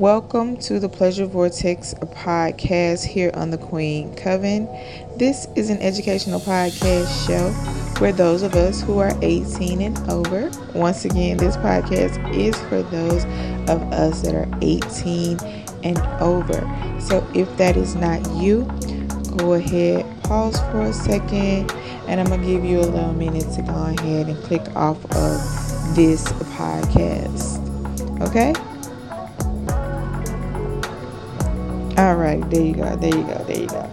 Welcome 0.00 0.56
to 0.56 0.80
the 0.80 0.88
Pleasure 0.88 1.24
Vortex 1.24 1.94
podcast 1.94 3.04
here 3.04 3.30
on 3.32 3.50
the 3.50 3.58
Queen 3.58 4.12
Coven. 4.16 4.66
This 5.18 5.46
is 5.54 5.70
an 5.70 5.78
educational 5.80 6.40
podcast 6.40 7.28
show 7.28 7.50
where 8.00 8.10
those 8.10 8.42
of 8.42 8.56
us 8.56 8.82
who 8.82 8.98
are 8.98 9.12
18 9.22 9.80
and 9.80 9.96
over, 10.10 10.50
once 10.74 11.04
again, 11.04 11.36
this 11.36 11.56
podcast 11.58 12.34
is 12.36 12.60
for 12.62 12.82
those 12.82 13.22
of 13.70 13.80
us 13.92 14.22
that 14.22 14.34
are 14.34 14.48
18 14.62 15.38
and 15.84 15.98
over. 16.20 16.60
So 17.00 17.24
if 17.32 17.56
that 17.56 17.76
is 17.76 17.94
not 17.94 18.28
you, 18.32 18.64
go 19.36 19.52
ahead, 19.52 20.04
pause 20.24 20.58
for 20.72 20.80
a 20.80 20.92
second, 20.92 21.70
and 22.08 22.20
I'm 22.20 22.26
going 22.26 22.40
to 22.40 22.46
give 22.48 22.64
you 22.64 22.80
a 22.80 22.82
little 22.82 23.12
minute 23.12 23.48
to 23.54 23.62
go 23.62 23.84
ahead 23.96 24.26
and 24.26 24.36
click 24.42 24.74
off 24.74 25.04
of 25.04 25.94
this 25.94 26.24
podcast. 26.56 27.60
Okay? 28.20 28.54
All 31.96 32.16
right, 32.16 32.42
there 32.50 32.60
you 32.60 32.74
go, 32.74 32.96
there 32.96 33.14
you 33.14 33.22
go, 33.22 33.44
there 33.44 33.60
you 33.60 33.68
go. 33.68 33.88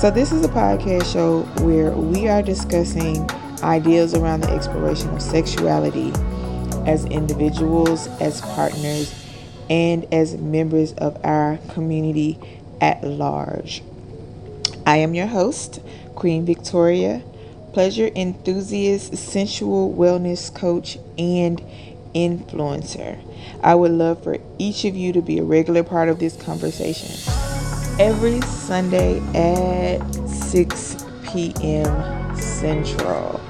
So, 0.00 0.10
this 0.10 0.32
is 0.32 0.44
a 0.44 0.48
podcast 0.48 1.12
show 1.12 1.42
where 1.64 1.92
we 1.92 2.26
are 2.26 2.42
discussing 2.42 3.30
ideas 3.62 4.12
around 4.12 4.40
the 4.40 4.50
exploration 4.50 5.10
of 5.10 5.22
sexuality 5.22 6.12
as 6.84 7.04
individuals, 7.04 8.08
as 8.20 8.40
partners, 8.40 9.14
and 9.70 10.04
as 10.12 10.36
members 10.36 10.94
of 10.94 11.16
our 11.24 11.58
community 11.68 12.40
at 12.80 13.04
large. 13.04 13.84
I 14.84 14.96
am 14.96 15.14
your 15.14 15.28
host, 15.28 15.80
Queen 16.16 16.44
Victoria, 16.44 17.22
pleasure 17.72 18.10
enthusiast, 18.16 19.16
sensual 19.16 19.94
wellness 19.94 20.52
coach, 20.52 20.98
and 21.16 21.62
influencer. 22.16 23.16
I 23.62 23.76
would 23.76 23.92
love 23.92 24.24
for 24.24 24.38
each 24.58 24.84
of 24.84 24.96
you 24.96 25.12
to 25.12 25.22
be 25.22 25.38
a 25.38 25.44
regular 25.44 25.84
part 25.84 26.08
of 26.08 26.18
this 26.18 26.34
conversation. 26.34 27.43
Every 28.00 28.40
Sunday 28.40 29.20
at 29.36 30.00
6 30.26 31.04
p.m. 31.22 32.36
Central, 32.36 33.40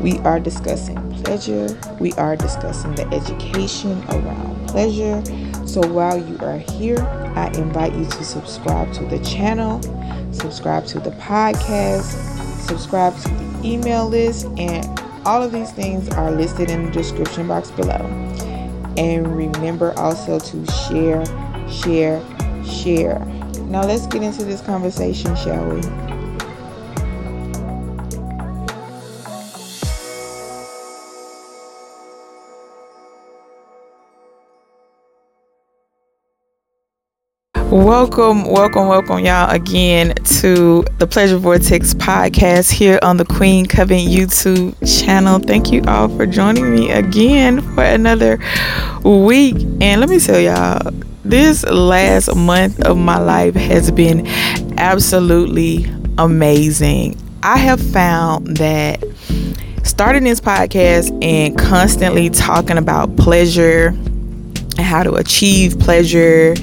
we 0.00 0.18
are 0.20 0.40
discussing 0.40 0.96
pleasure. 1.22 1.78
We 2.00 2.14
are 2.14 2.34
discussing 2.34 2.94
the 2.94 3.06
education 3.08 4.02
around 4.08 4.66
pleasure. 4.68 5.22
So 5.66 5.86
while 5.86 6.16
you 6.16 6.38
are 6.38 6.56
here, 6.56 7.02
I 7.36 7.48
invite 7.48 7.92
you 7.92 8.06
to 8.06 8.24
subscribe 8.24 8.94
to 8.94 9.04
the 9.04 9.18
channel, 9.18 9.82
subscribe 10.32 10.86
to 10.86 10.98
the 10.98 11.10
podcast, 11.10 12.12
subscribe 12.62 13.14
to 13.18 13.28
the 13.28 13.60
email 13.62 14.08
list, 14.08 14.46
and 14.56 14.86
all 15.26 15.42
of 15.42 15.52
these 15.52 15.70
things 15.70 16.08
are 16.08 16.30
listed 16.30 16.70
in 16.70 16.86
the 16.86 16.90
description 16.90 17.46
box 17.46 17.70
below. 17.70 18.06
And 18.96 19.36
remember 19.36 19.92
also 19.98 20.38
to 20.38 20.66
share, 20.72 21.26
share, 21.68 22.22
share. 22.64 23.41
Now 23.72 23.86
let's 23.86 24.06
get 24.06 24.22
into 24.22 24.44
this 24.44 24.60
conversation, 24.60 25.34
shall 25.34 25.66
we? 25.66 25.80
Welcome, 37.70 38.44
welcome, 38.44 38.88
welcome, 38.88 39.20
y'all, 39.20 39.48
again 39.48 40.16
to 40.40 40.84
the 40.98 41.06
Pleasure 41.06 41.38
Vortex 41.38 41.94
podcast 41.94 42.70
here 42.70 42.98
on 43.02 43.16
the 43.16 43.24
Queen 43.24 43.64
Coven 43.64 44.00
YouTube 44.00 44.76
channel. 45.02 45.38
Thank 45.38 45.72
you 45.72 45.82
all 45.86 46.14
for 46.14 46.26
joining 46.26 46.70
me 46.74 46.90
again 46.90 47.62
for 47.74 47.82
another 47.82 48.38
week. 49.02 49.56
And 49.80 49.98
let 50.02 50.10
me 50.10 50.20
tell 50.20 50.38
y'all, 50.38 50.92
this 51.24 51.64
last 51.64 52.34
month 52.34 52.80
of 52.80 52.96
my 52.96 53.18
life 53.18 53.54
has 53.54 53.90
been 53.90 54.26
absolutely 54.78 55.86
amazing. 56.18 57.16
I 57.42 57.58
have 57.58 57.80
found 57.80 58.56
that 58.58 59.04
starting 59.84 60.24
this 60.24 60.40
podcast 60.40 61.16
and 61.22 61.56
constantly 61.56 62.30
talking 62.30 62.78
about 62.78 63.16
pleasure 63.16 63.88
and 64.78 64.80
how 64.80 65.02
to 65.02 65.14
achieve 65.14 65.78
pleasure 65.78 66.54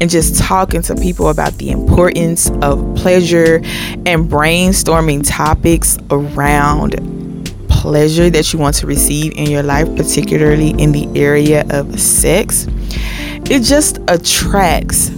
and 0.00 0.10
just 0.10 0.38
talking 0.38 0.82
to 0.82 0.94
people 0.96 1.28
about 1.28 1.54
the 1.54 1.70
importance 1.70 2.50
of 2.60 2.94
pleasure 2.96 3.56
and 4.04 4.28
brainstorming 4.28 5.22
topics 5.24 5.98
around 6.10 7.21
pleasure 7.82 8.30
that 8.30 8.52
you 8.52 8.60
want 8.60 8.76
to 8.76 8.86
receive 8.86 9.32
in 9.36 9.50
your 9.50 9.64
life, 9.64 9.88
particularly 9.96 10.70
in 10.70 10.92
the 10.92 11.08
area 11.20 11.66
of 11.70 11.98
sex. 11.98 12.68
It 13.50 13.64
just 13.64 13.98
attracts 14.06 15.10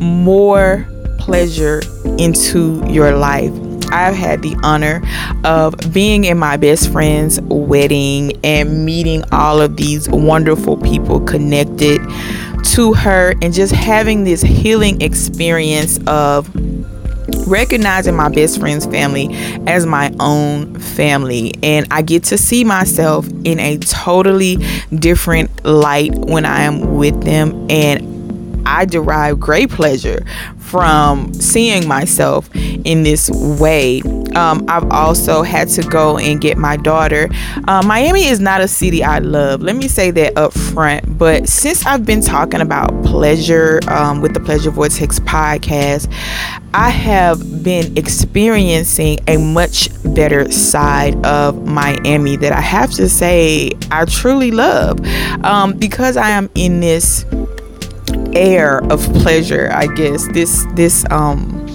more 0.00 0.84
pleasure 1.18 1.80
into 2.18 2.84
your 2.88 3.16
life 3.16 3.52
I've 3.90 4.14
had 4.14 4.42
the 4.42 4.54
honor 4.62 5.00
of 5.44 5.74
being 5.92 6.24
in 6.24 6.38
my 6.38 6.56
best 6.56 6.92
friend's 6.92 7.40
wedding 7.42 8.32
and 8.44 8.84
meeting 8.84 9.24
all 9.32 9.60
of 9.60 9.76
these 9.76 10.08
wonderful 10.10 10.76
people 10.76 11.20
connected 11.20 12.00
to 12.74 12.92
her 12.94 13.34
and 13.40 13.54
just 13.54 13.72
having 13.72 14.24
this 14.24 14.42
healing 14.42 15.00
experience 15.00 15.98
of 16.06 16.50
recognizing 17.48 18.14
my 18.14 18.28
best 18.28 18.60
friend's 18.60 18.86
family 18.86 19.28
as 19.66 19.86
my 19.86 20.14
own 20.20 20.78
family. 20.78 21.54
And 21.62 21.86
I 21.90 22.02
get 22.02 22.24
to 22.24 22.38
see 22.38 22.64
myself 22.64 23.26
in 23.44 23.58
a 23.58 23.78
totally 23.78 24.58
different 24.94 25.64
light 25.64 26.14
when 26.14 26.44
I 26.44 26.62
am 26.62 26.96
with 26.96 27.22
them. 27.22 27.66
And 27.70 28.17
I 28.68 28.84
derive 28.84 29.40
great 29.40 29.70
pleasure 29.70 30.24
from 30.58 31.32
seeing 31.32 31.88
myself 31.88 32.48
in 32.54 33.02
this 33.02 33.30
way. 33.30 34.02
Um, 34.34 34.64
I've 34.68 34.88
also 34.90 35.42
had 35.42 35.68
to 35.70 35.82
go 35.82 36.18
and 36.18 36.40
get 36.40 36.58
my 36.58 36.76
daughter. 36.76 37.28
Uh, 37.66 37.82
Miami 37.84 38.26
is 38.26 38.40
not 38.40 38.60
a 38.60 38.68
city 38.68 39.02
I 39.02 39.18
love. 39.20 39.62
Let 39.62 39.76
me 39.76 39.88
say 39.88 40.10
that 40.12 40.36
up 40.36 40.52
front. 40.52 41.18
But 41.18 41.48
since 41.48 41.86
I've 41.86 42.04
been 42.04 42.20
talking 42.20 42.60
about 42.60 42.90
pleasure 43.04 43.80
um, 43.88 44.20
with 44.20 44.34
the 44.34 44.40
Pleasure 44.40 44.70
Vortex 44.70 45.18
podcast, 45.20 46.12
I 46.74 46.90
have 46.90 47.64
been 47.64 47.96
experiencing 47.96 49.18
a 49.26 49.38
much 49.38 49.88
better 50.14 50.52
side 50.52 51.24
of 51.24 51.66
Miami 51.66 52.36
that 52.36 52.52
I 52.52 52.60
have 52.60 52.90
to 52.92 53.08
say 53.08 53.72
I 53.90 54.04
truly 54.04 54.50
love 54.50 55.00
um, 55.44 55.72
because 55.72 56.18
I 56.18 56.28
am 56.28 56.50
in 56.54 56.80
this 56.80 57.24
air 58.34 58.82
of 58.92 59.00
pleasure 59.14 59.70
i 59.72 59.86
guess. 59.86 60.26
This 60.28 60.66
this 60.74 61.04
um 61.10 61.66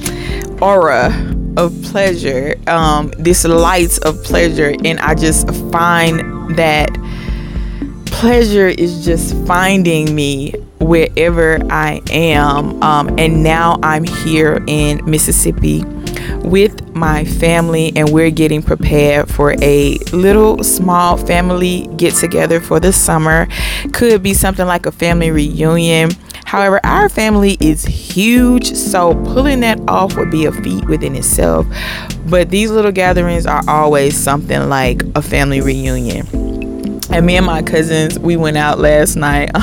aura 0.61 1.11
of 1.57 1.73
pleasure 1.83 2.55
um 2.67 3.11
this 3.17 3.45
light 3.45 3.97
of 3.99 4.23
pleasure. 4.23 4.73
And 4.83 4.99
i 4.99 5.15
just 5.15 5.49
find 5.71 6.55
that 6.55 6.89
pleasure 8.05 8.67
is 8.67 9.03
just 9.05 9.35
finding 9.45 10.13
me 10.15 10.51
wherever 10.79 11.59
i 11.69 12.01
am. 12.11 12.81
Um 12.81 13.15
and 13.17 13.43
now 13.43 13.79
i'm 13.83 14.03
here 14.03 14.63
in 14.67 15.03
mississippi 15.09 15.83
with 16.43 16.93
my 16.93 17.23
family 17.23 17.91
and 17.95 18.09
we're 18.09 18.29
getting 18.29 18.61
prepared 18.61 19.29
for 19.29 19.55
a 19.61 19.97
little 20.11 20.61
small 20.63 21.17
family 21.17 21.87
get 21.95 22.13
together 22.13 22.59
for 22.59 22.79
the 22.79 22.91
summer. 22.91 23.47
Could 23.93 24.21
be 24.21 24.33
something 24.33 24.65
like 24.65 24.85
a 24.85 24.91
family 24.91 25.31
reunion 25.31 26.11
However, 26.53 26.79
our 26.83 27.09
family 27.09 27.57
is 27.59 27.83
huge, 27.83 28.75
so 28.75 29.15
pulling 29.25 29.61
that 29.61 29.79
off 29.87 30.15
would 30.15 30.29
be 30.29 30.45
a 30.45 30.51
feat 30.51 30.85
within 30.85 31.15
itself. 31.15 31.65
But 32.27 32.51
these 32.51 32.69
little 32.69 32.91
gatherings 32.91 33.47
are 33.47 33.63
always 33.67 34.15
something 34.15 34.69
like 34.69 35.01
a 35.15 35.23
family 35.23 35.61
reunion. 35.61 36.27
And 37.09 37.25
me 37.25 37.37
and 37.37 37.45
my 37.47 37.63
cousins, 37.63 38.19
we 38.19 38.37
went 38.37 38.57
out 38.57 38.77
last 38.77 39.15
night. 39.15 39.49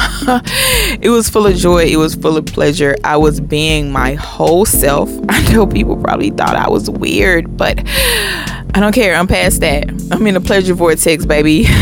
it 1.00 1.10
was 1.10 1.30
full 1.30 1.46
of 1.46 1.54
joy. 1.54 1.84
It 1.84 1.96
was 1.96 2.16
full 2.16 2.36
of 2.36 2.46
pleasure. 2.46 2.96
I 3.04 3.18
was 3.18 3.38
being 3.38 3.92
my 3.92 4.14
whole 4.14 4.66
self. 4.66 5.08
I 5.28 5.52
know 5.52 5.68
people 5.68 5.96
probably 5.96 6.30
thought 6.30 6.56
I 6.56 6.68
was 6.68 6.90
weird, 6.90 7.56
but 7.56 7.78
I 7.86 8.80
don't 8.80 8.92
care. 8.92 9.14
I'm 9.14 9.28
past 9.28 9.60
that. 9.60 9.88
I'm 10.10 10.26
in 10.26 10.34
a 10.34 10.40
pleasure 10.40 10.74
vortex, 10.74 11.24
baby. 11.24 11.66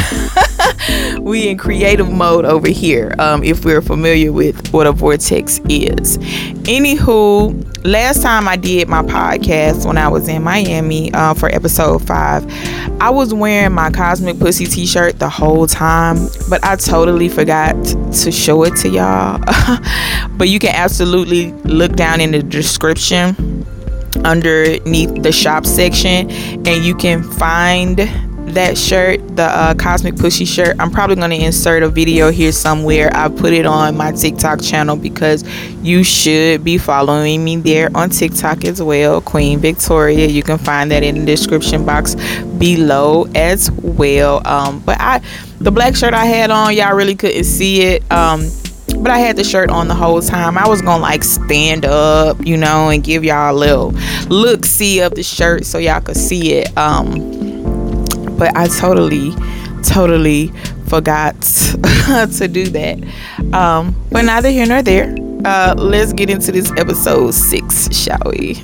we 1.28 1.48
in 1.48 1.58
creative 1.58 2.10
mode 2.10 2.46
over 2.46 2.68
here 2.68 3.14
um, 3.18 3.44
if 3.44 3.64
we're 3.64 3.82
familiar 3.82 4.32
with 4.32 4.72
what 4.72 4.86
a 4.86 4.92
vortex 4.92 5.60
is. 5.68 6.16
Anywho 6.64 7.66
last 7.84 8.22
time 8.22 8.48
i 8.48 8.56
did 8.56 8.88
my 8.88 9.02
podcast 9.02 9.86
when 9.86 9.96
i 9.96 10.08
was 10.08 10.26
in 10.28 10.42
miami 10.42 11.12
uh, 11.14 11.32
for 11.32 11.48
episode 11.54 12.04
five 12.04 12.44
i 13.00 13.08
was 13.08 13.32
wearing 13.32 13.72
my 13.72 13.88
cosmic 13.88 14.36
pussy 14.38 14.66
t-shirt 14.66 15.16
the 15.20 15.28
whole 15.28 15.64
time 15.64 16.16
but 16.50 16.62
i 16.64 16.74
totally 16.74 17.28
forgot 17.28 17.72
to 18.12 18.32
show 18.32 18.64
it 18.64 18.74
to 18.76 18.88
y'all. 18.88 19.40
But 20.38 20.48
you 20.48 20.58
can 20.58 20.74
absolutely 20.74 21.52
look 21.64 21.92
down 21.92 22.20
in 22.20 22.30
the 22.30 22.42
description 22.42 23.66
underneath 24.24 25.22
the 25.22 25.32
shop 25.32 25.66
section 25.66 26.30
and 26.30 26.84
you 26.84 26.94
can 26.94 27.22
find 27.22 27.98
that 28.54 28.76
shirt, 28.76 29.36
the 29.36 29.44
uh, 29.44 29.74
Cosmic 29.74 30.16
Pussy 30.16 30.44
shirt, 30.44 30.76
I'm 30.78 30.90
probably 30.90 31.16
going 31.16 31.30
to 31.30 31.36
insert 31.36 31.82
a 31.82 31.88
video 31.88 32.30
here 32.30 32.52
somewhere. 32.52 33.10
I 33.14 33.28
put 33.28 33.52
it 33.52 33.66
on 33.66 33.96
my 33.96 34.12
TikTok 34.12 34.60
channel 34.60 34.96
because 34.96 35.44
you 35.82 36.04
should 36.04 36.64
be 36.64 36.78
following 36.78 37.44
me 37.44 37.56
there 37.56 37.90
on 37.94 38.10
TikTok 38.10 38.64
as 38.64 38.82
well, 38.82 39.20
Queen 39.20 39.58
Victoria. 39.58 40.26
You 40.26 40.42
can 40.42 40.58
find 40.58 40.90
that 40.90 41.02
in 41.02 41.20
the 41.20 41.24
description 41.26 41.84
box 41.84 42.14
below 42.58 43.26
as 43.34 43.70
well. 43.70 44.46
Um, 44.46 44.80
but 44.80 44.96
I, 45.00 45.22
the 45.60 45.70
black 45.70 45.96
shirt 45.96 46.14
I 46.14 46.24
had 46.24 46.50
on, 46.50 46.74
y'all 46.74 46.94
really 46.94 47.16
couldn't 47.16 47.44
see 47.44 47.82
it. 47.82 48.10
Um, 48.10 48.48
but 48.96 49.10
I 49.10 49.18
had 49.18 49.36
the 49.36 49.44
shirt 49.44 49.70
on 49.70 49.88
the 49.88 49.94
whole 49.94 50.20
time. 50.20 50.58
I 50.58 50.66
was 50.66 50.82
gonna 50.82 51.02
like 51.02 51.22
stand 51.22 51.84
up, 51.84 52.44
you 52.44 52.56
know, 52.56 52.88
and 52.88 53.04
give 53.04 53.22
y'all 53.22 53.54
a 53.54 53.56
little 53.56 53.90
look 54.28 54.64
see 54.64 55.00
of 55.00 55.14
the 55.14 55.22
shirt 55.22 55.64
so 55.64 55.78
y'all 55.78 56.00
could 56.00 56.16
see 56.16 56.54
it. 56.54 56.76
Um, 56.76 57.37
but 58.38 58.56
I 58.56 58.68
totally, 58.68 59.32
totally 59.82 60.48
forgot 60.88 61.40
to 61.42 62.48
do 62.50 62.66
that. 62.68 62.98
Um, 63.52 63.94
but 64.10 64.22
neither 64.22 64.50
here 64.50 64.66
nor 64.66 64.82
there. 64.82 65.14
Uh, 65.44 65.74
let's 65.76 66.12
get 66.12 66.30
into 66.30 66.50
this 66.50 66.72
episode 66.76 67.32
six, 67.32 67.88
shall 67.94 68.20
we? 68.26 68.60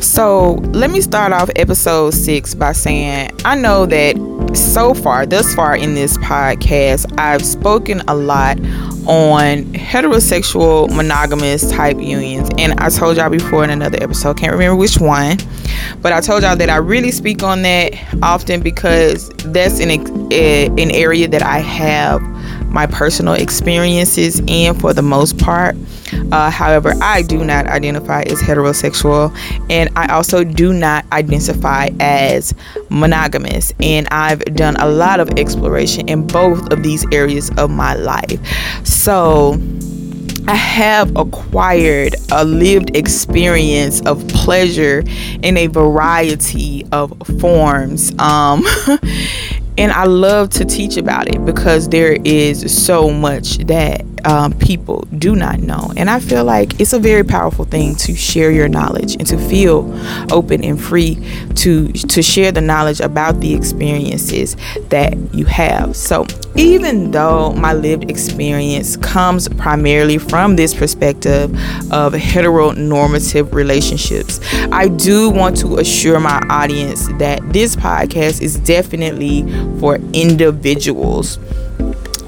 So 0.00 0.54
let 0.72 0.90
me 0.90 1.00
start 1.00 1.32
off 1.32 1.48
episode 1.54 2.12
six 2.12 2.54
by 2.54 2.72
saying 2.72 3.30
I 3.44 3.54
know 3.54 3.86
that 3.86 4.16
so 4.54 4.94
far, 4.94 5.26
thus 5.26 5.54
far 5.54 5.76
in 5.76 5.94
this 5.94 6.18
podcast, 6.18 7.06
I've 7.18 7.44
spoken 7.44 8.02
a 8.08 8.14
lot 8.14 8.58
on 9.06 9.64
heterosexual 9.72 10.94
monogamous 10.94 11.70
type 11.70 11.98
unions. 11.98 12.48
And 12.58 12.78
I 12.80 12.88
told 12.88 13.16
y'all 13.16 13.30
before 13.30 13.64
in 13.64 13.70
another 13.70 14.02
episode, 14.02 14.36
can't 14.36 14.52
remember 14.52 14.76
which 14.76 14.98
one, 14.98 15.38
but 16.00 16.12
I 16.12 16.20
told 16.20 16.42
y'all 16.42 16.56
that 16.56 16.70
I 16.70 16.76
really 16.76 17.10
speak 17.10 17.42
on 17.42 17.62
that 17.62 17.92
often 18.22 18.60
because 18.60 19.28
that's 19.44 19.80
an, 19.80 19.90
eh, 20.32 20.66
an 20.66 20.90
area 20.90 21.28
that 21.28 21.42
I 21.42 21.58
have 21.58 22.22
my 22.72 22.86
personal 22.86 23.34
experiences 23.34 24.40
in 24.46 24.74
for 24.74 24.92
the 24.92 25.02
most 25.02 25.38
part. 25.38 25.76
Uh, 26.30 26.50
however, 26.50 26.94
I 27.00 27.22
do 27.22 27.44
not 27.44 27.66
identify 27.66 28.22
as 28.22 28.40
heterosexual, 28.40 29.36
and 29.70 29.90
I 29.96 30.12
also 30.12 30.44
do 30.44 30.72
not 30.72 31.04
identify 31.12 31.88
as 32.00 32.54
monogamous. 32.88 33.72
And 33.80 34.08
I've 34.08 34.42
done 34.56 34.76
a 34.76 34.88
lot 34.88 35.20
of 35.20 35.30
exploration 35.38 36.08
in 36.08 36.26
both 36.26 36.72
of 36.72 36.82
these 36.82 37.06
areas 37.12 37.50
of 37.56 37.70
my 37.70 37.94
life. 37.94 38.40
So, 38.86 39.60
I 40.48 40.56
have 40.56 41.16
acquired 41.16 42.16
a 42.32 42.44
lived 42.44 42.96
experience 42.96 44.00
of 44.02 44.26
pleasure 44.28 45.04
in 45.42 45.56
a 45.56 45.68
variety 45.68 46.84
of 46.90 47.12
forms. 47.40 48.12
Um, 48.18 48.64
and 49.78 49.92
I 49.92 50.04
love 50.04 50.50
to 50.50 50.64
teach 50.64 50.96
about 50.96 51.34
it 51.34 51.44
because 51.44 51.88
there 51.88 52.16
is 52.24 52.84
so 52.84 53.10
much 53.10 53.58
that 53.58 54.04
um, 54.24 54.52
people 54.58 55.06
do 55.18 55.34
not 55.34 55.60
know. 55.60 55.92
And 55.96 56.08
I 56.08 56.20
feel 56.20 56.44
like 56.44 56.80
it's 56.80 56.92
a 56.92 56.98
very 56.98 57.24
powerful 57.24 57.64
thing 57.64 57.94
to 57.96 58.14
share 58.14 58.50
your 58.50 58.68
knowledge 58.68 59.14
and 59.14 59.26
to 59.26 59.38
feel 59.38 59.92
open 60.32 60.62
and 60.64 60.80
free 60.80 61.16
to 61.56 61.92
to 61.92 62.22
share 62.22 62.52
the 62.52 62.60
knowledge 62.60 63.00
about 63.00 63.40
the 63.40 63.54
experiences 63.54 64.56
that 64.88 65.16
you 65.34 65.44
have. 65.46 65.96
So 65.96 66.26
even 66.54 67.10
though 67.12 67.52
my 67.52 67.72
lived 67.72 68.10
experience 68.10 68.96
comes 68.98 69.48
primarily 69.48 70.18
from 70.18 70.56
this 70.56 70.74
perspective 70.74 71.50
of 71.90 72.12
heteronormative 72.12 73.52
relationships, 73.52 74.40
I 74.70 74.88
do 74.88 75.30
want 75.30 75.56
to 75.58 75.78
assure 75.78 76.20
my 76.20 76.40
audience 76.50 77.08
that 77.18 77.40
this 77.52 77.74
podcast 77.74 78.42
is 78.42 78.58
definitely 78.60 79.42
for 79.78 79.96
individuals 80.12 81.38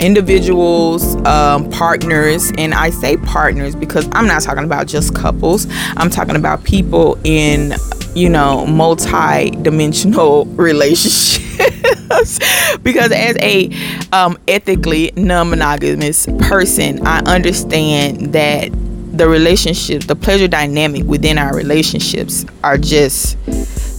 individuals, 0.01 1.17
um, 1.25 1.71
partners, 1.71 2.53
and 2.59 2.75
I 2.75 2.91
say 2.91 3.17
partners 3.17 3.75
because 3.75 4.07
I'm 4.13 4.27
not 4.27 4.43
talking 4.43 4.65
about 4.65 4.87
just 4.87 5.15
couples. 5.15 5.67
I'm 5.97 6.11
talking 6.11 6.37
about 6.37 6.63
people 6.65 7.19
in, 7.25 7.75
you 8.15 8.29
know, 8.29 8.67
multi 8.67 9.51
dimensional 9.51 10.45
relationships. 10.57 11.41
because 12.83 13.13
as 13.13 13.37
a 13.41 13.71
um, 14.13 14.37
ethically 14.47 15.13
non 15.17 15.51
monogamous 15.51 16.27
person, 16.41 17.07
I 17.07 17.21
understand 17.21 18.33
that 18.35 18.71
the 19.17 19.29
relationship, 19.29 20.03
the 20.03 20.17
pleasure 20.17 20.49
dynamic 20.49 21.05
within 21.05 21.39
our 21.39 21.55
relationships 21.55 22.45
are 22.63 22.77
just 22.77 23.39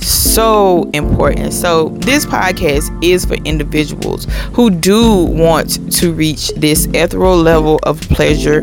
so 0.02 0.90
important. 0.94 1.54
So, 1.54 1.90
this 1.90 2.26
podcast 2.26 3.04
is 3.04 3.26
for 3.26 3.36
individuals 3.36 4.28
who 4.54 4.70
do 4.70 5.24
want 5.24 5.92
to 5.94 6.14
reach 6.14 6.50
this 6.56 6.86
ethereal 6.88 7.38
level 7.38 7.80
of 7.84 8.02
pleasure 8.02 8.60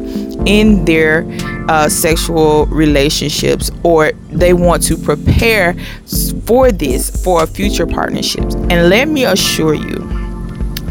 in 0.47 0.85
their 0.85 1.27
uh, 1.69 1.89
sexual 1.89 2.67
relationships 2.67 3.71
or 3.85 4.13
they 4.31 4.53
want 4.53 4.83
to 4.83 4.97
prepare 4.97 5.75
for 6.45 6.73
this 6.73 7.11
for 7.23 7.47
future 7.47 7.87
partnerships. 7.87 8.55
And 8.55 8.89
let 8.89 9.09
me 9.09 9.25
assure 9.25 9.75
you, 9.75 10.22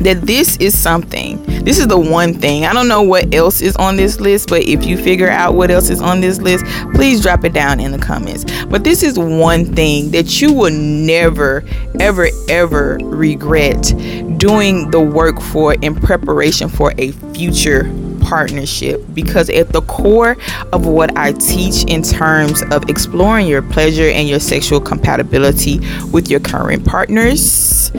that 0.04 0.22
this 0.22 0.58
is 0.58 0.78
something. 0.78 1.42
This 1.64 1.80
is 1.80 1.88
the 1.88 2.00
one 2.00 2.34
thing. 2.34 2.66
I 2.66 2.74
don't 2.74 2.88
know 2.88 3.02
what 3.02 3.34
else 3.34 3.62
is 3.62 3.76
on 3.76 3.96
this 3.96 4.20
list, 4.20 4.50
but 4.50 4.64
if 4.64 4.86
you 4.86 4.98
figure 4.98 5.30
out 5.30 5.54
what 5.54 5.72
else 5.72 5.90
is 5.90 6.02
on 6.02 6.22
this 6.22 6.40
list, 6.40 6.66
please 6.94 7.22
drop 7.22 7.44
it 7.46 7.54
down 7.54 7.80
in 7.80 7.92
the 7.92 8.00
comments. 8.00 8.46
But 8.66 8.84
this 8.84 9.04
is 9.04 9.18
one 9.18 9.66
thing 9.66 10.12
that 10.12 10.42
you 10.42 10.54
will 10.54 10.72
never, 10.72 11.64
ever, 12.00 12.28
ever 12.50 12.98
regret 13.04 13.94
doing 14.38 14.90
the 14.92 15.00
work 15.00 15.40
for 15.40 15.76
in 15.76 15.96
preparation 15.96 16.68
for 16.68 16.94
a 16.98 17.12
future 17.34 17.92
partnership 18.22 19.02
because 19.14 19.50
at 19.50 19.70
the 19.70 19.82
core 19.82 20.38
of 20.74 20.86
what 20.86 21.18
I 21.18 21.34
teach 21.34 21.84
in 21.86 22.04
terms 22.04 22.64
of 22.72 22.90
exploring 22.90 23.48
your 23.48 23.62
pleasure 23.62 24.10
and 24.10 24.28
your 24.28 24.40
sexual 24.40 24.80
compatibility 24.80 25.80
with 26.12 26.30
your 26.30 26.40
current 26.40 26.86
partners 26.86 27.92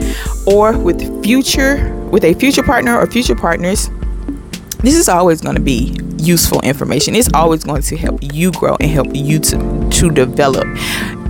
or 0.47 0.77
with 0.77 1.23
future 1.23 1.93
with 2.11 2.23
a 2.23 2.33
future 2.33 2.63
partner 2.63 2.97
or 2.97 3.05
future 3.07 3.35
partners 3.35 3.89
this 4.79 4.95
is 4.95 5.07
always 5.07 5.39
going 5.39 5.55
to 5.55 5.61
be 5.61 5.97
useful 6.17 6.61
information. 6.61 7.15
It's 7.15 7.31
always 7.33 7.63
going 7.63 7.81
to 7.83 7.97
help 7.97 8.19
you 8.21 8.51
grow 8.51 8.75
and 8.79 8.89
help 8.89 9.07
you 9.13 9.39
to 9.39 9.89
to 9.91 10.09
develop. 10.09 10.65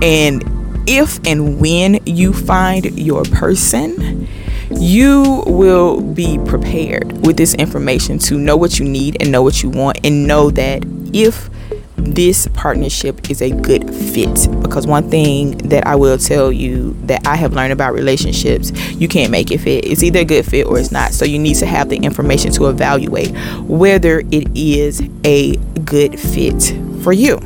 And 0.02 0.42
if 0.86 1.24
and 1.26 1.60
when 1.60 2.00
you 2.04 2.32
find 2.32 2.98
your 2.98 3.22
person 3.24 4.28
you 4.70 5.42
will 5.46 6.00
be 6.00 6.38
prepared 6.46 7.26
with 7.26 7.36
this 7.36 7.54
information 7.54 8.18
to 8.18 8.38
know 8.38 8.56
what 8.56 8.78
you 8.78 8.84
need 8.84 9.16
and 9.20 9.30
know 9.30 9.42
what 9.42 9.62
you 9.62 9.70
want 9.70 9.98
and 10.04 10.26
know 10.26 10.50
that 10.50 10.84
if 11.12 11.48
this 11.96 12.46
partnership 12.54 13.30
is 13.30 13.40
a 13.40 13.50
good 13.50 13.92
fit. 13.94 14.48
Because 14.62 14.86
one 14.86 15.10
thing 15.10 15.56
that 15.68 15.86
I 15.86 15.94
will 15.96 16.18
tell 16.18 16.52
you 16.52 16.96
that 17.04 17.26
I 17.26 17.36
have 17.36 17.54
learned 17.54 17.72
about 17.72 17.94
relationships 17.94 18.72
you 18.92 19.08
can't 19.08 19.30
make 19.30 19.50
it 19.50 19.58
fit. 19.58 19.84
It's 19.84 20.02
either 20.02 20.20
a 20.20 20.24
good 20.24 20.44
fit 20.44 20.66
or 20.66 20.78
it's 20.78 20.92
not. 20.92 21.12
So 21.12 21.24
you 21.24 21.38
need 21.38 21.54
to 21.56 21.66
have 21.66 21.88
the 21.88 21.96
information 21.96 22.52
to 22.52 22.66
evaluate 22.66 23.34
whether 23.62 24.20
it 24.30 24.48
is 24.56 25.02
a 25.24 25.56
good 25.84 26.18
fit 26.18 26.74
for 27.02 27.12
you 27.12 27.40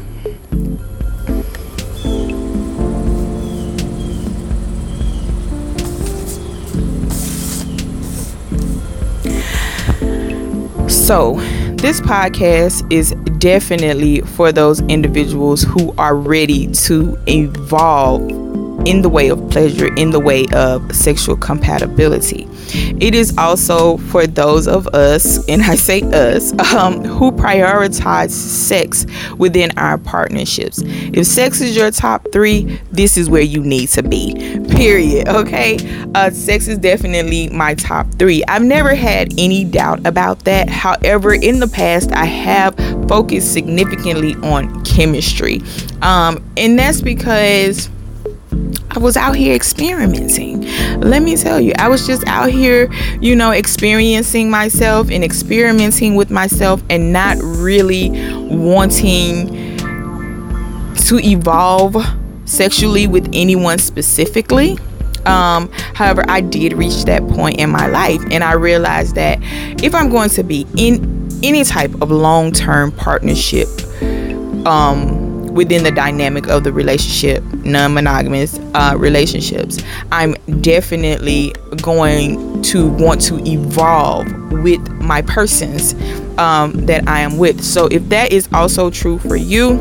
So, 11.09 11.37
this 11.77 12.03
podcast 12.03 12.93
is 12.93 13.12
definitely 13.38 14.21
for 14.21 14.53
those 14.53 14.81
individuals 14.91 15.62
who 15.62 15.95
are 15.97 16.15
ready 16.15 16.67
to 16.67 17.19
evolve 17.27 18.31
in 18.87 19.03
the 19.03 19.09
way 19.09 19.29
of 19.29 19.51
pleasure, 19.51 19.93
in 19.95 20.11
the 20.11 20.21
way 20.21 20.47
of 20.53 20.95
sexual 20.95 21.37
compatibility. 21.37 22.49
It 23.01 23.15
is 23.15 23.37
also 23.39 23.97
for 23.97 24.27
those 24.27 24.69
of 24.69 24.87
us, 24.89 25.47
and 25.49 25.63
I 25.63 25.75
say 25.75 26.03
us, 26.03 26.53
um, 26.75 27.05
who 27.05 27.33
prioritize 27.33 28.31
sex 28.31 29.07
within 29.37 29.77
our 29.79 29.99
partnerships. 29.99 30.83
If 30.85 31.27
sex 31.27 31.61
is 31.61 31.77
your 31.77 31.91
top 31.91 32.27
three, 32.33 32.81
this 32.91 33.17
is 33.17 33.31
where 33.31 33.43
you 33.43 33.63
need 33.63 33.89
to 33.91 34.03
be. 34.03 34.35
Period. 34.71 35.29
Okay. 35.29 35.79
Uh, 36.15 36.31
sex 36.31 36.69
is 36.69 36.79
definitely 36.79 37.49
my 37.51 37.75
top 37.75 38.07
three. 38.15 38.45
I've 38.49 38.63
never 38.63 38.95
had 38.95 39.33
any 39.39 39.65
doubt 39.65 40.07
about 40.07 40.45
that. 40.45 40.69
However, 40.69 41.35
in 41.35 41.61
the 41.61 41.69
past, 41.69 42.13
I 42.13 42.27
have 42.27 42.75
focused 43.09 43.53
significantly 43.53 44.35
on 44.37 44.85
chemistry. 44.85 45.63
Um, 46.03 46.45
and 46.57 46.79
that's 46.79 47.01
because 47.01 47.89
I 48.99 49.00
was 49.00 49.17
out 49.17 49.37
here 49.37 49.55
experimenting. 49.55 50.62
Let 51.00 51.23
me 51.23 51.37
tell 51.37 51.61
you, 51.61 51.73
I 51.78 51.88
was 51.88 52.05
just 52.05 52.26
out 52.26 52.50
here, 52.50 52.93
you 53.21 53.37
know, 53.37 53.52
experiencing 53.52 54.50
myself 54.50 55.09
and 55.12 55.23
experimenting 55.23 56.17
with 56.17 56.33
myself 56.33 56.83
and 56.90 57.12
not 57.12 57.37
really 57.40 58.11
wanting 58.49 59.76
to 60.97 61.21
evolve 61.21 61.97
sexually 62.45 63.07
with 63.07 63.31
anyone 63.33 63.78
specifically. 63.78 64.76
Um, 65.26 65.71
however, 65.95 66.25
I 66.26 66.40
did 66.40 66.73
reach 66.73 67.05
that 67.05 67.23
point 67.28 67.61
in 67.61 67.71
my 67.71 67.87
life, 67.87 68.21
and 68.33 68.43
I 68.43 68.55
realized 68.55 69.14
that 69.14 69.38
if 69.81 69.95
I'm 69.95 70.11
going 70.11 70.31
to 70.31 70.43
be 70.43 70.67
in 70.76 71.28
any 71.45 71.62
type 71.62 71.95
of 72.02 72.11
long 72.11 72.50
term 72.50 72.90
partnership, 72.90 73.69
um, 74.67 75.18
within 75.59 75.83
the 75.83 75.91
dynamic 75.91 76.47
of 76.47 76.62
the 76.62 76.73
relationship, 76.73 77.43
non 77.65 77.93
monogamous 77.93 78.61
uh, 78.75 78.95
relationships, 78.97 79.83
I'm 80.12 80.35
definitely 80.61 81.53
going 81.83 82.62
to 82.62 82.88
want 82.88 83.21
to 83.23 83.45
evolve 83.45 84.27
with 84.53 84.81
my 85.03 85.21
persons 85.23 85.95
um, 86.38 86.87
that 86.87 87.09
I 87.09 87.21
am 87.21 87.38
with. 87.38 87.65
So, 87.65 87.87
if 87.87 88.09
that 88.11 88.33
is 88.33 88.49
also 88.53 88.88
true 88.88 89.19
for 89.19 89.35
you, 89.35 89.73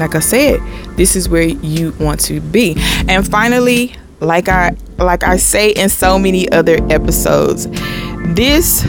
like 0.00 0.16
I 0.16 0.20
said, 0.20 0.60
this 0.96 1.14
is 1.14 1.28
where 1.28 1.42
you 1.44 1.92
want 2.00 2.18
to 2.22 2.40
be. 2.40 2.74
And 3.08 3.24
finally, 3.24 3.94
like 4.18 4.48
I 4.48 4.76
like 4.98 5.22
I 5.22 5.36
say 5.36 5.70
in 5.70 5.88
so 5.90 6.18
many 6.18 6.50
other 6.50 6.78
episodes, 6.90 7.68
this 8.34 8.84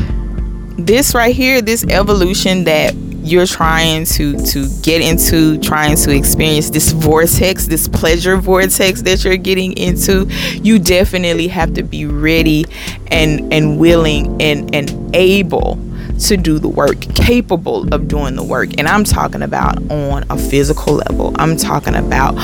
this 0.79 1.13
right 1.13 1.35
here, 1.35 1.61
this 1.61 1.83
evolution 1.85 2.63
that 2.63 2.95
you're 3.27 3.45
trying 3.45 4.05
to 4.05 4.37
to 4.45 4.67
get 4.81 5.01
into 5.01 5.57
trying 5.59 5.95
to 5.95 6.11
experience 6.15 6.69
this 6.69 6.91
vortex 6.91 7.67
this 7.67 7.87
pleasure 7.87 8.37
vortex 8.37 9.01
that 9.01 9.23
you're 9.23 9.37
getting 9.37 9.73
into 9.73 10.25
you 10.61 10.79
definitely 10.79 11.47
have 11.47 11.73
to 11.73 11.83
be 11.83 12.05
ready 12.05 12.65
and 13.07 13.51
and 13.53 13.79
willing 13.79 14.41
and 14.41 14.73
and 14.73 15.15
able 15.15 15.77
to 16.19 16.37
do 16.37 16.59
the 16.59 16.67
work, 16.67 16.99
capable 17.15 17.93
of 17.93 18.07
doing 18.07 18.35
the 18.35 18.43
work. 18.43 18.69
And 18.77 18.87
I'm 18.87 19.03
talking 19.03 19.41
about 19.41 19.79
on 19.91 20.25
a 20.29 20.37
physical 20.37 20.95
level, 20.95 21.33
I'm 21.35 21.57
talking 21.57 21.95
about 21.95 22.35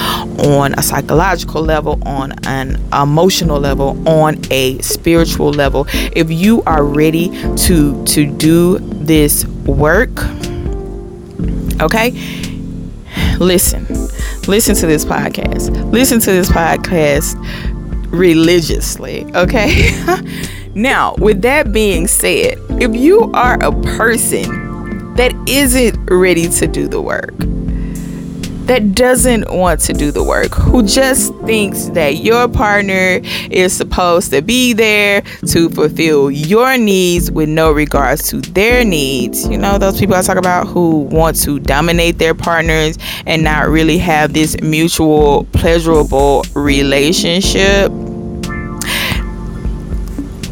on 0.46 0.74
a 0.74 0.84
psychological 0.84 1.62
level, 1.62 2.00
on 2.06 2.34
an 2.46 2.82
emotional 2.94 3.60
level, 3.60 4.08
on 4.08 4.40
a 4.52 4.80
spiritual 4.80 5.52
level. 5.52 5.86
If 5.90 6.32
you 6.32 6.64
are 6.64 6.84
ready 6.84 7.30
to 7.58 8.04
to 8.06 8.32
do 8.32 8.80
this 8.80 9.46
work, 9.66 10.12
okay? 11.82 12.12
Listen. 13.40 13.86
Listen 14.48 14.76
to 14.76 14.88
this 14.88 15.06
podcast. 15.06 15.92
Listen 15.92 16.20
to 16.20 16.32
this 16.32 16.50
podcast 16.50 17.36
religiously, 18.12 19.26
okay? 19.36 19.92
Now, 20.76 21.14
with 21.20 21.44
that 21.44 21.72
being 21.72 22.08
said, 22.08 22.58
if 22.82 22.96
you 22.96 23.32
are 23.34 23.64
a 23.64 23.72
person 23.96 25.14
that 25.14 25.32
isn't 25.48 25.96
ready 26.10 26.50
to 26.50 26.66
do 26.66 26.88
the 26.88 27.00
work, 27.00 27.36
that 28.66 28.96
doesn't 28.96 29.52
want 29.54 29.80
to 29.82 29.94
do 29.94 30.12
the 30.12 30.24
work, 30.24 30.54
who 30.54 30.84
just 30.84 31.34
thinks 31.40 31.88
that 31.90 32.18
your 32.18 32.48
partner 32.48 33.20
is 33.52 33.76
supposed 33.76 34.32
to 34.32 34.42
be 34.42 34.74
there 34.74 35.22
to 35.48 35.70
fulfill 35.70 36.32
your 36.32 36.78
needs 36.78 37.30
with 37.30 37.50
no 37.50 37.72
regards 37.72 38.30
to 38.30 38.42
their 38.42 38.86
needs. 38.86 39.48
You 39.48 39.58
know, 39.58 39.78
those 39.78 40.00
people 40.00 40.16
I 40.16 40.22
talk 40.22 40.38
about 40.38 40.68
who 40.68 41.00
want 41.12 41.42
to 41.42 41.60
dominate 41.60 42.18
their 42.18 42.34
partners 42.34 42.98
and 43.26 43.44
not 43.44 43.68
really 43.68 43.98
have 43.98 44.34
this 44.34 44.60
mutual, 44.62 45.46
pleasurable 45.52 46.44
relationship 46.54 47.92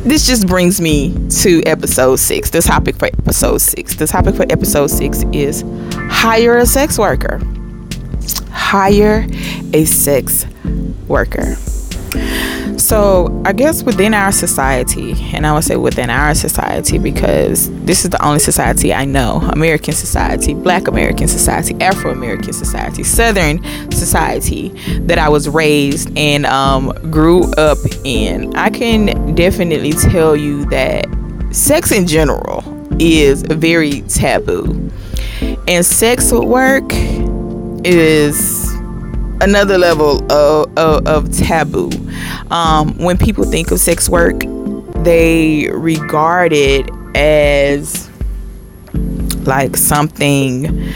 this 0.03 0.25
just 0.25 0.47
brings 0.47 0.81
me 0.81 1.15
to 1.43 1.61
episode 1.67 2.15
six. 2.15 2.49
The 2.49 2.61
topic 2.61 2.95
for 2.95 3.05
episode 3.05 3.59
six. 3.59 3.95
The 3.95 4.07
topic 4.07 4.35
for 4.35 4.43
episode 4.49 4.87
six 4.87 5.23
is 5.31 5.63
hire 6.09 6.57
a 6.57 6.65
sex 6.65 6.97
worker. 6.97 7.39
Hire 8.71 9.27
a 9.73 9.83
sex 9.83 10.45
worker. 11.09 11.55
So, 12.77 13.41
I 13.43 13.51
guess 13.51 13.83
within 13.83 14.13
our 14.13 14.31
society, 14.31 15.13
and 15.33 15.45
I 15.45 15.53
would 15.53 15.65
say 15.65 15.75
within 15.75 16.09
our 16.09 16.33
society 16.33 16.97
because 16.97 17.69
this 17.83 18.05
is 18.05 18.11
the 18.11 18.25
only 18.25 18.39
society 18.39 18.93
I 18.93 19.03
know 19.03 19.41
American 19.51 19.93
society, 19.93 20.53
Black 20.53 20.87
American 20.87 21.27
society, 21.27 21.75
Afro 21.81 22.11
American 22.11 22.53
society, 22.53 23.03
Southern 23.03 23.61
society 23.91 24.69
that 25.01 25.19
I 25.19 25.27
was 25.27 25.49
raised 25.49 26.09
and 26.17 26.45
um, 26.45 26.93
grew 27.11 27.51
up 27.55 27.77
in. 28.05 28.55
I 28.55 28.69
can 28.69 29.35
definitely 29.35 29.91
tell 29.91 30.33
you 30.33 30.63
that 30.69 31.07
sex 31.51 31.91
in 31.91 32.07
general 32.07 32.63
is 33.01 33.41
very 33.41 33.99
taboo, 34.03 34.89
and 35.67 35.85
sex 35.85 36.31
work 36.31 36.93
is 37.83 38.71
another 39.41 39.77
level 39.77 40.23
of, 40.31 40.77
of, 40.77 41.07
of 41.07 41.38
taboo. 41.38 41.89
Um, 42.51 42.97
when 42.97 43.17
people 43.17 43.43
think 43.43 43.71
of 43.71 43.79
sex 43.79 44.07
work, 44.09 44.41
they 45.03 45.69
regard 45.69 46.53
it 46.53 46.89
as 47.15 48.09
like 49.45 49.75
something 49.75 50.93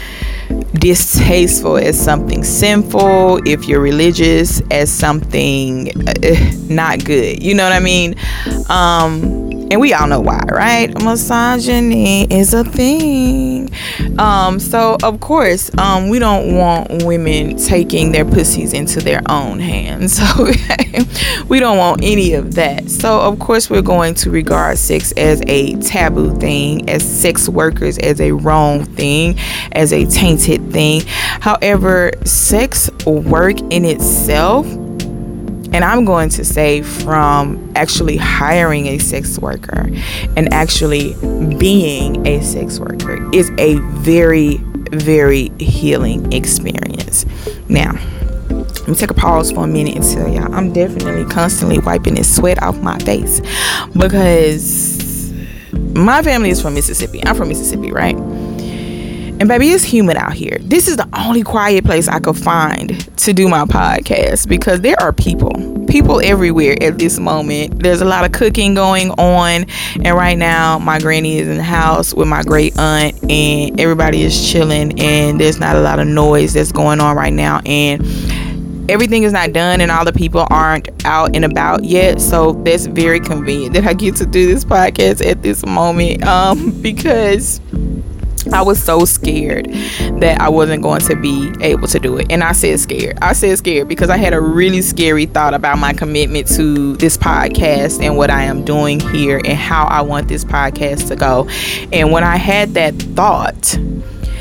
distasteful 0.74 1.76
as 1.76 1.98
something 1.98 2.44
sinful 2.44 3.40
if 3.46 3.66
you're 3.66 3.80
religious 3.80 4.60
as 4.70 4.90
something 4.90 5.90
uh, 6.08 6.52
not 6.68 7.04
good 7.04 7.42
you 7.42 7.54
know 7.54 7.64
what 7.64 7.72
i 7.72 7.80
mean 7.80 8.14
um 8.68 9.46
and 9.70 9.80
we 9.80 9.92
all 9.92 10.06
know 10.06 10.20
why, 10.20 10.42
right? 10.50 10.92
Misogyny 11.02 12.24
is 12.32 12.54
a 12.54 12.62
thing. 12.62 13.70
Um, 14.18 14.60
so 14.60 14.96
of 15.02 15.20
course, 15.20 15.76
um, 15.78 16.08
we 16.08 16.18
don't 16.18 16.54
want 16.54 17.04
women 17.04 17.56
taking 17.56 18.12
their 18.12 18.24
pussies 18.24 18.72
into 18.72 19.00
their 19.00 19.22
own 19.28 19.58
hands. 19.58 20.20
Okay, 20.36 21.00
we 21.48 21.60
don't 21.60 21.78
want 21.78 22.02
any 22.02 22.34
of 22.34 22.54
that. 22.54 22.90
So 22.90 23.20
of 23.20 23.38
course, 23.38 23.70
we're 23.70 23.82
going 23.82 24.14
to 24.16 24.30
regard 24.30 24.78
sex 24.78 25.12
as 25.12 25.42
a 25.46 25.76
taboo 25.76 26.36
thing, 26.36 26.88
as 26.88 27.02
sex 27.02 27.48
workers 27.48 27.98
as 27.98 28.20
a 28.20 28.32
wrong 28.32 28.84
thing, 28.84 29.38
as 29.72 29.92
a 29.92 30.04
tainted 30.04 30.55
thing. 30.58 31.02
However, 31.06 32.12
sex 32.24 32.90
work 33.06 33.58
in 33.70 33.84
itself 33.84 34.66
and 35.72 35.84
I'm 35.84 36.04
going 36.04 36.30
to 36.30 36.44
say 36.44 36.80
from 36.80 37.72
actually 37.74 38.16
hiring 38.16 38.86
a 38.86 38.98
sex 38.98 39.38
worker 39.38 39.90
and 40.36 40.52
actually 40.52 41.14
being 41.58 42.26
a 42.26 42.40
sex 42.40 42.78
worker 42.78 43.28
is 43.34 43.50
a 43.58 43.76
very, 43.98 44.56
very 44.92 45.50
healing 45.58 46.32
experience. 46.32 47.26
Now, 47.68 47.92
let 48.48 48.88
me 48.88 48.94
take 48.94 49.10
a 49.10 49.14
pause 49.14 49.52
for 49.52 49.64
a 49.64 49.66
minute 49.66 49.96
and 49.96 50.04
tell 50.04 50.28
y'all 50.28 50.54
I'm 50.54 50.72
definitely 50.72 51.24
constantly 51.30 51.78
wiping 51.80 52.14
this 52.14 52.34
sweat 52.34 52.62
off 52.62 52.80
my 52.80 52.98
face 53.00 53.40
because 53.92 55.32
my 55.94 56.22
family 56.22 56.50
is 56.50 56.62
from 56.62 56.74
Mississippi. 56.74 57.22
I'm 57.26 57.34
from 57.34 57.48
Mississippi, 57.48 57.92
right? 57.92 58.16
And 59.38 59.48
baby, 59.48 59.68
it's 59.68 59.84
humid 59.84 60.16
out 60.16 60.32
here. 60.32 60.56
This 60.62 60.88
is 60.88 60.96
the 60.96 61.06
only 61.12 61.42
quiet 61.42 61.84
place 61.84 62.08
I 62.08 62.20
could 62.20 62.38
find 62.38 62.98
to 63.18 63.34
do 63.34 63.48
my 63.48 63.64
podcast 63.64 64.48
because 64.48 64.80
there 64.80 64.96
are 64.98 65.12
people, 65.12 65.50
people 65.88 66.22
everywhere 66.24 66.74
at 66.82 66.98
this 66.98 67.18
moment. 67.18 67.82
There's 67.82 68.00
a 68.00 68.06
lot 68.06 68.24
of 68.24 68.32
cooking 68.32 68.72
going 68.72 69.10
on, 69.10 69.66
and 70.02 70.16
right 70.16 70.38
now 70.38 70.78
my 70.78 70.98
granny 71.00 71.38
is 71.38 71.48
in 71.48 71.58
the 71.58 71.62
house 71.62 72.14
with 72.14 72.28
my 72.28 72.44
great 72.44 72.78
aunt, 72.78 73.30
and 73.30 73.78
everybody 73.78 74.22
is 74.22 74.50
chilling, 74.50 74.98
and 74.98 75.38
there's 75.38 75.60
not 75.60 75.76
a 75.76 75.80
lot 75.80 75.98
of 75.98 76.06
noise 76.06 76.54
that's 76.54 76.72
going 76.72 77.00
on 77.00 77.14
right 77.14 77.34
now, 77.34 77.60
and 77.66 78.00
everything 78.90 79.24
is 79.24 79.32
not 79.32 79.52
done 79.52 79.80
and 79.80 79.90
all 79.90 80.04
the 80.04 80.12
people 80.12 80.46
aren't 80.48 80.88
out 81.04 81.34
and 81.34 81.44
about 81.44 81.82
yet 81.82 82.20
so 82.20 82.52
that's 82.62 82.86
very 82.86 83.18
convenient 83.18 83.74
that 83.74 83.84
i 83.84 83.92
get 83.92 84.14
to 84.14 84.24
do 84.24 84.46
this 84.46 84.64
podcast 84.64 85.28
at 85.28 85.42
this 85.42 85.66
moment 85.66 86.22
um 86.22 86.70
because 86.82 87.60
I 88.52 88.62
was 88.62 88.82
so 88.82 89.04
scared 89.04 89.66
that 90.20 90.40
I 90.40 90.48
wasn't 90.48 90.82
going 90.82 91.00
to 91.02 91.16
be 91.16 91.52
able 91.60 91.88
to 91.88 91.98
do 91.98 92.16
it. 92.18 92.26
And 92.30 92.42
I 92.42 92.52
said 92.52 92.78
scared. 92.80 93.18
I 93.22 93.32
said 93.32 93.58
scared 93.58 93.88
because 93.88 94.10
I 94.10 94.16
had 94.16 94.32
a 94.32 94.40
really 94.40 94.82
scary 94.82 95.26
thought 95.26 95.54
about 95.54 95.78
my 95.78 95.92
commitment 95.92 96.46
to 96.48 96.96
this 96.96 97.16
podcast 97.16 98.02
and 98.02 98.16
what 98.16 98.30
I 98.30 98.44
am 98.44 98.64
doing 98.64 99.00
here 99.00 99.40
and 99.44 99.56
how 99.56 99.84
I 99.84 100.02
want 100.02 100.28
this 100.28 100.44
podcast 100.44 101.08
to 101.08 101.16
go. 101.16 101.48
And 101.92 102.12
when 102.12 102.24
I 102.24 102.36
had 102.36 102.74
that 102.74 102.94
thought, 102.94 103.78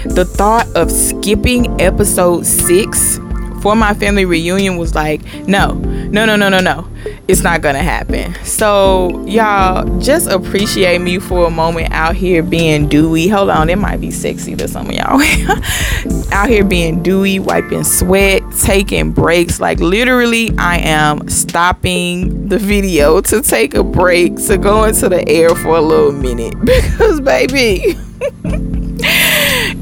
the 0.06 0.26
thought 0.26 0.68
of 0.76 0.92
skipping 0.92 1.82
episode 1.82 2.46
six 2.46 3.20
for 3.66 3.76
my 3.76 3.96
family 3.96 4.26
reunion 4.26 4.78
was 4.78 4.94
like, 4.94 5.24
no, 5.48 5.74
no, 5.74 6.24
no, 6.24 6.36
no, 6.36 6.50
no, 6.50 6.60
no 6.60 6.88
it's 7.28 7.42
not 7.42 7.62
gonna 7.62 7.82
happen. 7.82 8.36
So 8.44 9.26
y'all 9.26 10.00
just 10.00 10.28
appreciate 10.28 11.02
me 11.02 11.18
for 11.18 11.48
a 11.48 11.50
moment 11.50 11.92
out 11.92 12.16
here 12.16 12.44
being 12.44 12.88
dewy. 12.88 13.28
Hold 13.28 13.50
on, 13.50 13.70
it 13.70 13.78
might 13.78 14.00
be 14.00 14.12
sexy 14.12 14.56
to 14.56 14.68
some 14.68 14.90
of 14.90 14.94
y'all. 14.94 15.20
out 16.32 16.50
here 16.50 16.64
being 16.64 17.02
dewy, 17.02 17.40
wiping 17.40 17.84
sweat, 17.84 18.44
taking 18.62 19.12
breaks. 19.12 19.60
Like 19.60 19.80
literally, 19.80 20.52
I 20.58 20.78
am 20.78 21.28
stopping 21.28 22.48
the 22.48 22.60
video 22.60 23.22
to 23.22 23.42
take 23.42 23.74
a 23.74 23.84
break 23.84 24.36
to 24.48 24.58
go 24.58 24.84
into 24.84 25.10
the 25.10 25.28
air 25.28 25.50
for 25.56 25.78
a 25.78 25.82
little 25.82 26.12
minute 26.12 26.54
because 26.64 27.20
baby, 27.22 27.82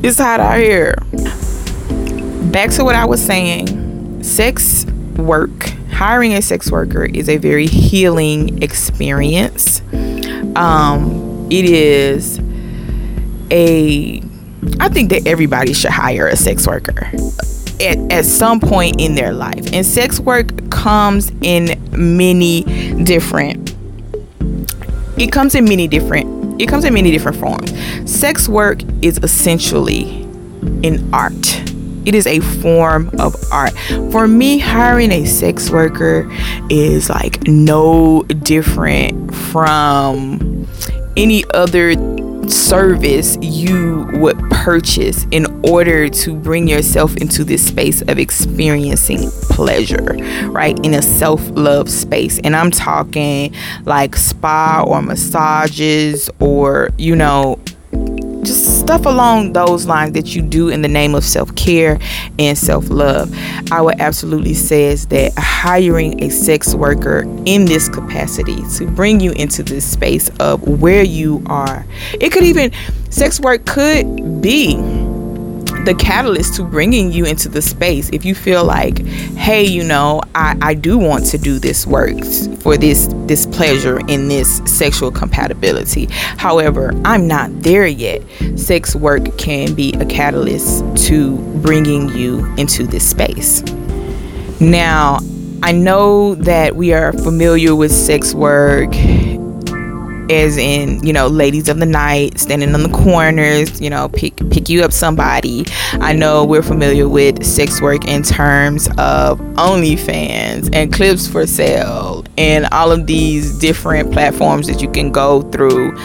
it's 0.02 0.18
hot 0.18 0.40
out 0.40 0.60
here. 0.60 0.96
Back 2.54 2.70
to 2.74 2.84
what 2.84 2.94
I 2.94 3.06
was 3.06 3.20
saying. 3.20 4.22
Sex 4.22 4.86
work 5.18 5.74
hiring 5.90 6.34
a 6.34 6.42
sex 6.42 6.70
worker 6.72 7.04
is 7.04 7.28
a 7.28 7.38
very 7.38 7.66
healing 7.66 8.62
experience. 8.62 9.82
Um, 10.56 11.48
it 11.50 11.66
is 11.66 12.40
a, 13.50 14.22
I 14.80 14.88
think 14.90 15.10
that 15.10 15.24
everybody 15.26 15.74
should 15.74 15.90
hire 15.90 16.28
a 16.28 16.36
sex 16.36 16.68
worker 16.68 17.10
at, 17.82 17.98
at 18.12 18.24
some 18.24 18.60
point 18.60 19.02
in 19.02 19.16
their 19.16 19.34
life. 19.34 19.74
And 19.74 19.84
sex 19.84 20.20
work 20.20 20.70
comes 20.70 21.32
in 21.42 21.82
many 21.92 22.62
different, 23.04 23.76
it 25.18 25.32
comes 25.32 25.56
in 25.56 25.66
many 25.66 25.88
different, 25.88 26.62
it 26.62 26.70
comes 26.70 26.86
in 26.86 26.94
many 26.94 27.10
different 27.10 27.38
forms. 27.38 27.74
Sex 28.10 28.48
work 28.48 28.84
is 29.02 29.18
essentially 29.24 30.22
an 30.84 31.12
art 31.12 31.64
it 32.06 32.16
is 32.16 32.28
a 32.28 32.40
form 32.40 33.10
of 33.20 33.36
art. 33.52 33.74
For 34.12 34.28
me, 34.28 34.60
hiring 34.60 35.12
a 35.12 35.26
sex 35.26 35.70
worker 35.70 36.30
is 36.70 37.10
like 37.10 37.48
no 37.48 38.24
different 38.24 39.34
from 39.34 40.68
any 41.16 41.44
other 41.54 41.94
service 42.50 43.38
you 43.42 44.08
would 44.14 44.38
purchase 44.50 45.26
in 45.32 45.46
order 45.70 46.10
to 46.10 46.36
bring 46.36 46.68
yourself 46.68 47.16
into 47.18 47.44
this 47.44 47.66
space 47.66 48.02
of 48.04 48.20
experiencing 48.20 49.30
pleasure, 49.50 50.18
right? 50.48 50.78
In 50.86 50.94
a 50.94 51.02
self 51.02 51.42
love 51.52 51.90
space. 51.90 52.40
And 52.44 52.56
I'm 52.56 52.72
talking 52.72 53.54
like 53.86 54.16
spa 54.16 54.84
or 54.86 55.02
massages 55.02 56.30
or, 56.40 56.90
you 56.98 57.16
know, 57.16 57.60
stuff 58.84 59.06
along 59.06 59.54
those 59.54 59.86
lines 59.86 60.12
that 60.12 60.36
you 60.36 60.42
do 60.42 60.68
in 60.68 60.82
the 60.82 60.90
name 60.90 61.16
of 61.16 61.24
self-care 61.24 61.98
and 62.38 62.58
self-love. 62.58 63.34
I 63.72 63.82
would 63.82 64.02
absolutely 64.02 64.54
says 64.54 65.08
that 65.08 65.32
hiring 65.38 66.22
a 66.22 66.30
sex 66.30 66.76
worker 66.76 67.22
in 67.46 67.64
this 67.64 67.88
capacity 67.88 68.62
to 68.76 68.86
bring 68.88 69.22
you 69.22 69.32
into 69.32 69.64
this 69.64 69.90
space 69.90 70.30
of 70.42 70.82
where 70.82 71.04
you 71.04 71.42
are. 71.46 71.86
It 72.20 72.32
could 72.34 72.44
even 72.44 72.74
sex 73.10 73.40
work 73.40 73.66
could 73.66 74.42
be 74.42 74.76
the 75.86 75.94
catalyst 75.96 76.56
to 76.56 76.64
bringing 76.64 77.12
you 77.12 77.26
into 77.26 77.50
the 77.50 77.62
space. 77.62 78.10
If 78.12 78.24
you 78.24 78.36
feel 78.36 78.64
like 78.64 79.00
hey 79.36 79.64
you 79.64 79.84
know 79.84 80.22
I, 80.36 80.58
I 80.62 80.74
do 80.74 80.98
want 80.98 81.26
to 81.28 81.38
do 81.38 81.60
this 81.60 81.86
work 81.86 82.24
for 82.60 82.78
this 82.78 83.08
this 83.26 83.46
pleasure 83.46 84.00
in 84.08 84.28
this 84.28 84.62
sexual 84.66 85.12
compatibility. 85.12 86.08
However 86.38 86.92
i'm 87.04 87.28
not 87.28 87.52
there 87.62 87.88
yet. 87.88 88.22
Sex 88.56 88.96
work 88.96 89.38
can 89.38 89.74
be 89.74 89.94
a 89.94 90.06
catalyst 90.06 90.86
to 91.08 91.38
bringing 91.62 92.10
you 92.10 92.46
into 92.56 92.86
this 92.86 93.10
space. 93.10 93.62
Now 94.60 95.20
i 95.62 95.72
know 95.72 96.36
that 96.36 96.76
we 96.76 96.94
are 96.94 97.12
familiar 97.14 97.76
with 97.76 97.92
sex 97.92 98.34
work 98.34 98.94
as 100.30 100.58
in 100.58 101.04
you 101.04 101.14
know 101.14 101.28
ladies 101.28 101.70
of 101.70 101.80
the 101.80 101.86
night 101.86 102.40
standing 102.40 102.74
on 102.74 102.84
the 102.84 102.90
corners 102.90 103.82
you 103.82 103.90
know 103.90 104.10
pick 104.10 104.36
pick 104.50 104.70
you 104.70 104.84
up 104.84 104.92
somebody. 104.92 105.66
I 105.94 106.14
know 106.14 106.46
we're 106.46 106.64
familiar 106.64 107.08
with 107.08 107.46
sex 107.46 107.82
work 107.82 108.06
in 108.08 108.24
terms 108.24 108.88
of 108.98 109.40
onlyfans 109.56 110.74
and 110.74 110.94
clips 110.94 111.28
for 111.28 111.46
sale 111.48 112.26
and 112.38 112.66
all 112.72 112.92
of 112.92 113.08
these 113.08 113.58
different 113.60 114.12
platforms 114.12 114.68
that 114.68 114.82
you 114.82 114.90
can 114.90 115.12
go 115.12 115.42
through 115.52 115.96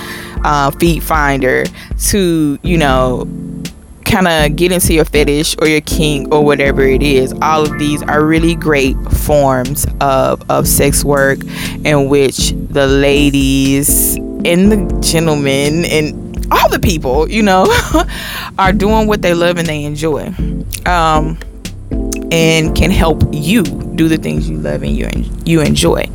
uh, 0.44 0.70
FeetFinder 0.72 1.70
to 2.10 2.58
you 2.62 2.76
know 2.76 3.26
kind 4.08 4.26
of 4.26 4.56
get 4.56 4.72
into 4.72 4.94
your 4.94 5.04
fetish 5.04 5.56
or 5.60 5.68
your 5.68 5.80
kink 5.82 6.32
or 6.32 6.44
whatever 6.44 6.82
it 6.82 7.02
is 7.02 7.32
all 7.42 7.62
of 7.62 7.78
these 7.78 8.02
are 8.04 8.24
really 8.24 8.54
great 8.54 8.96
forms 9.12 9.86
of, 10.00 10.42
of 10.50 10.66
sex 10.66 11.04
work 11.04 11.38
in 11.84 12.08
which 12.08 12.52
the 12.70 12.86
ladies 12.86 14.16
and 14.16 14.72
the 14.72 15.00
gentlemen 15.00 15.84
and 15.84 16.46
all 16.50 16.68
the 16.70 16.78
people 16.78 17.28
you 17.28 17.42
know 17.42 17.66
are 18.58 18.72
doing 18.72 19.06
what 19.06 19.20
they 19.20 19.34
love 19.34 19.58
and 19.58 19.68
they 19.68 19.84
enjoy 19.84 20.26
um, 20.86 21.38
and 22.32 22.74
can 22.74 22.90
help 22.90 23.22
you 23.32 23.62
do 23.62 24.08
the 24.08 24.16
things 24.16 24.48
you 24.48 24.56
love 24.58 24.82
and 24.82 24.96
you 24.96 25.08
you 25.44 25.60
enjoy. 25.60 26.06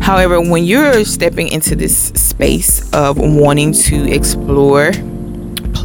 However, 0.00 0.40
when 0.40 0.64
you're 0.64 1.04
stepping 1.04 1.48
into 1.48 1.74
this 1.74 2.08
space 2.08 2.92
of 2.92 3.18
wanting 3.18 3.72
to 3.72 4.10
explore 4.12 4.92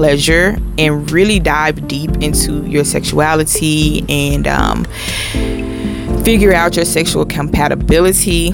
pleasure 0.01 0.57
and 0.79 1.11
really 1.11 1.39
dive 1.39 1.87
deep 1.87 2.09
into 2.23 2.65
your 2.65 2.83
sexuality 2.83 4.03
and 4.09 4.47
um, 4.47 4.83
figure 6.23 6.51
out 6.51 6.75
your 6.75 6.85
sexual 6.85 7.23
compatibility, 7.23 8.51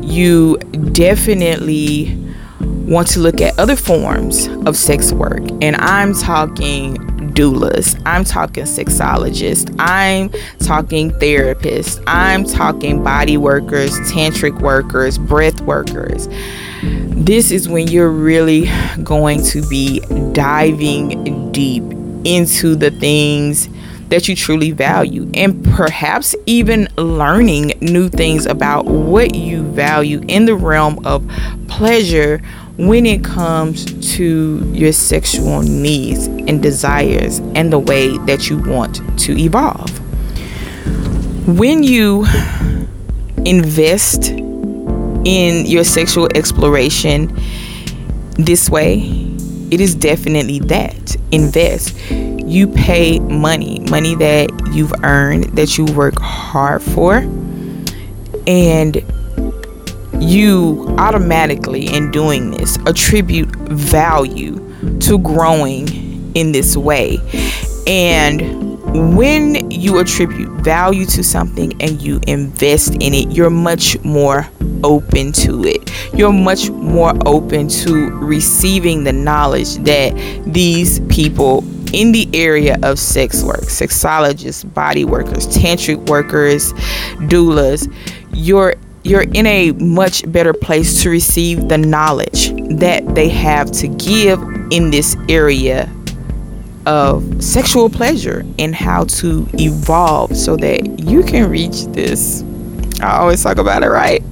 you 0.00 0.56
definitely 0.92 2.16
want 2.60 3.06
to 3.06 3.20
look 3.20 3.42
at 3.42 3.58
other 3.58 3.76
forms 3.76 4.46
of 4.64 4.74
sex 4.74 5.12
work. 5.12 5.42
And 5.60 5.76
I'm 5.76 6.14
talking 6.14 6.96
doulas, 7.40 8.00
I'm 8.04 8.22
talking 8.22 8.64
sexologists, 8.64 9.74
I'm 9.78 10.28
talking 10.58 11.10
therapists, 11.12 12.02
I'm 12.06 12.44
talking 12.44 13.02
body 13.02 13.38
workers, 13.38 13.92
tantric 14.12 14.60
workers, 14.60 15.16
breath 15.16 15.62
workers. 15.62 16.28
This 16.82 17.50
is 17.50 17.66
when 17.66 17.88
you're 17.88 18.10
really 18.10 18.70
going 19.02 19.42
to 19.44 19.66
be 19.68 20.00
diving 20.32 21.50
deep 21.50 21.82
into 22.24 22.74
the 22.74 22.90
things 22.90 23.70
that 24.10 24.28
you 24.28 24.36
truly 24.36 24.72
value 24.72 25.30
and 25.34 25.64
perhaps 25.64 26.34
even 26.44 26.88
learning 26.98 27.72
new 27.80 28.08
things 28.08 28.44
about 28.44 28.84
what 28.84 29.34
you 29.34 29.62
value 29.70 30.20
in 30.28 30.44
the 30.44 30.54
realm 30.54 30.98
of 31.06 31.26
pleasure 31.68 32.42
when 32.80 33.04
it 33.04 33.22
comes 33.22 33.84
to 34.16 34.66
your 34.72 34.90
sexual 34.90 35.60
needs 35.60 36.26
and 36.26 36.62
desires 36.62 37.40
and 37.54 37.70
the 37.70 37.78
way 37.78 38.16
that 38.20 38.48
you 38.48 38.56
want 38.56 38.96
to 39.18 39.38
evolve. 39.38 39.90
When 41.46 41.82
you 41.82 42.24
invest 43.44 44.30
in 44.30 45.66
your 45.66 45.84
sexual 45.84 46.28
exploration 46.34 47.38
this 48.38 48.70
way, 48.70 49.00
it 49.70 49.80
is 49.80 49.94
definitely 49.94 50.60
that. 50.60 51.16
Invest. 51.32 52.00
You 52.10 52.66
pay 52.66 53.18
money, 53.20 53.80
money 53.90 54.14
that 54.14 54.48
you've 54.72 54.94
earned, 55.04 55.44
that 55.56 55.76
you 55.76 55.84
work 55.84 56.18
hard 56.18 56.82
for, 56.82 57.16
and 58.46 59.04
you 60.20 60.86
automatically, 60.98 61.86
in 61.86 62.10
doing 62.10 62.50
this, 62.50 62.76
attribute 62.86 63.50
value 63.56 64.56
to 65.00 65.18
growing 65.18 65.88
in 66.36 66.52
this 66.52 66.76
way. 66.76 67.18
And 67.86 68.70
when 69.16 69.70
you 69.70 69.98
attribute 69.98 70.48
value 70.62 71.06
to 71.06 71.22
something 71.22 71.80
and 71.80 72.02
you 72.02 72.20
invest 72.26 72.94
in 72.94 73.14
it, 73.14 73.30
you're 73.30 73.50
much 73.50 74.02
more 74.04 74.48
open 74.82 75.32
to 75.32 75.64
it. 75.64 75.90
You're 76.14 76.32
much 76.32 76.70
more 76.70 77.12
open 77.26 77.68
to 77.68 78.10
receiving 78.10 79.04
the 79.04 79.12
knowledge 79.12 79.76
that 79.84 80.12
these 80.46 81.00
people 81.08 81.64
in 81.92 82.12
the 82.12 82.28
area 82.34 82.78
of 82.82 82.98
sex 82.98 83.42
work, 83.42 83.62
sexologists, 83.62 84.72
body 84.74 85.04
workers, 85.04 85.46
tantric 85.48 86.08
workers, 86.08 86.72
doulas, 87.28 87.92
you're 88.32 88.74
you're 89.02 89.22
in 89.22 89.46
a 89.46 89.72
much 89.72 90.30
better 90.30 90.52
place 90.52 91.02
to 91.02 91.10
receive 91.10 91.68
the 91.68 91.78
knowledge 91.78 92.50
that 92.78 93.14
they 93.14 93.28
have 93.28 93.70
to 93.72 93.88
give 93.88 94.40
in 94.70 94.90
this 94.90 95.16
area 95.28 95.90
of 96.86 97.42
sexual 97.42 97.88
pleasure 97.88 98.44
and 98.58 98.74
how 98.74 99.04
to 99.04 99.46
evolve 99.54 100.36
so 100.36 100.56
that 100.56 100.98
you 101.00 101.22
can 101.22 101.50
reach 101.50 101.84
this. 101.86 102.42
I 103.00 103.18
always 103.18 103.42
talk 103.42 103.58
about 103.58 103.82
it, 103.82 103.88
right? 103.88 104.22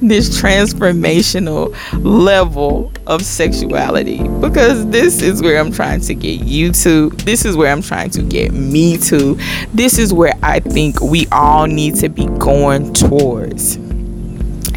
This 0.00 0.40
transformational 0.40 1.74
level 2.02 2.92
of 3.06 3.22
sexuality 3.22 4.26
because 4.40 4.88
this 4.90 5.22
is 5.22 5.42
where 5.42 5.58
I'm 5.58 5.70
trying 5.70 6.00
to 6.02 6.14
get 6.14 6.40
you 6.40 6.72
to. 6.72 7.10
This 7.10 7.44
is 7.44 7.56
where 7.56 7.70
I'm 7.70 7.82
trying 7.82 8.10
to 8.10 8.22
get 8.22 8.52
me 8.52 8.96
to. 8.98 9.38
This 9.72 9.98
is 9.98 10.12
where 10.12 10.34
I 10.42 10.60
think 10.60 11.00
we 11.00 11.26
all 11.30 11.66
need 11.66 11.94
to 11.96 12.08
be 12.08 12.26
going 12.38 12.92
towards 12.94 13.78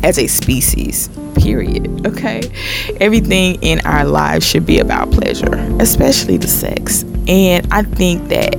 as 0.05 0.19
a 0.19 0.27
species 0.27 1.09
period. 1.35 2.05
Okay. 2.05 2.41
Everything 3.01 3.55
in 3.61 3.79
our 3.85 4.05
lives 4.05 4.45
should 4.45 4.65
be 4.65 4.79
about 4.79 5.11
pleasure, 5.11 5.55
especially 5.79 6.37
the 6.37 6.47
sex. 6.47 7.03
And 7.27 7.67
I 7.73 7.81
think 7.81 8.29
that 8.29 8.55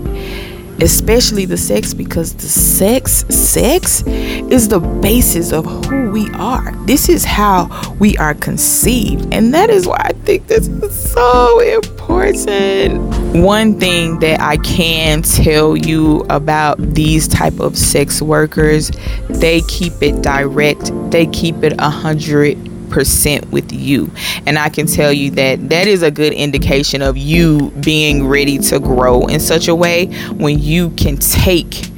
especially 0.81 1.45
the 1.45 1.57
sex 1.57 1.95
because 1.95 2.35
the 2.35 2.49
sex 2.49 3.25
sex 3.29 4.03
is 4.07 4.69
the 4.69 4.81
basis 4.81 5.53
of 5.53 5.65
who 5.65 6.11
we 6.11 6.31
are. 6.31 6.73
This 6.87 7.09
is 7.09 7.25
how 7.25 7.69
we 7.99 8.17
are 8.19 8.35
conceived. 8.35 9.33
And 9.33 9.53
that 9.55 9.71
is 9.71 9.87
why 9.87 10.01
i 10.01 10.13
think 10.25 10.47
this 10.47 10.69
is 10.69 11.13
so 11.13 11.61
important. 11.61 13.01
One 13.37 13.79
thing 13.79 14.19
that 14.21 14.41
i 14.41 14.57
can 14.59 15.23
tell 15.23 15.77
you 15.77 16.21
about 16.31 16.79
these 16.95 17.29
type 17.29 17.61
of 17.61 17.77
sex 17.77 18.21
workers 18.21 18.91
they 19.29 19.61
keep 19.63 19.93
it 20.03 20.23
direct. 20.23 20.93
They 21.11 21.27
keep 21.27 21.63
it 21.63 21.75
a 21.79 21.91
hundred 21.91 22.57
percent 22.91 23.51
with 23.51 23.73
you. 23.73 24.11
And 24.47 24.59
I 24.59 24.69
can 24.69 24.87
tell 24.87 25.13
you 25.13 25.31
that 25.33 25.69
that 25.69 25.87
is 25.87 26.03
a 26.03 26.11
good 26.11 26.33
indication 26.33 27.03
of 27.03 27.17
you 27.17 27.71
being 27.85 28.27
ready 28.27 28.59
to 28.59 28.79
grow 28.79 29.27
in 29.27 29.41
such 29.41 29.69
a 29.69 29.75
way 29.75 30.07
when 30.33 30.59
you 30.59 30.91
can 30.91 31.17
take 31.17 31.91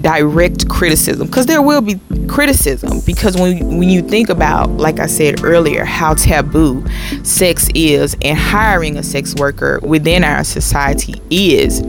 direct 0.00 0.68
criticism 0.68 1.26
because 1.26 1.46
there 1.46 1.60
will 1.60 1.80
be 1.80 2.00
criticism 2.26 3.00
because 3.04 3.36
when 3.36 3.78
when 3.78 3.88
you 3.90 4.00
think 4.00 4.30
about 4.30 4.70
like 4.70 4.98
I 4.98 5.06
said 5.06 5.44
earlier 5.44 5.84
how 5.84 6.14
taboo 6.14 6.84
sex 7.22 7.68
is 7.74 8.16
and 8.22 8.38
hiring 8.38 8.96
a 8.96 9.02
sex 9.02 9.34
worker 9.34 9.78
within 9.82 10.24
our 10.24 10.42
society 10.42 11.20
is 11.30 11.82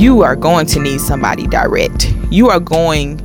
you 0.00 0.22
are 0.22 0.36
going 0.36 0.66
to 0.66 0.80
need 0.80 1.00
somebody 1.00 1.46
direct 1.46 2.10
you 2.30 2.48
are 2.48 2.60
going 2.60 3.18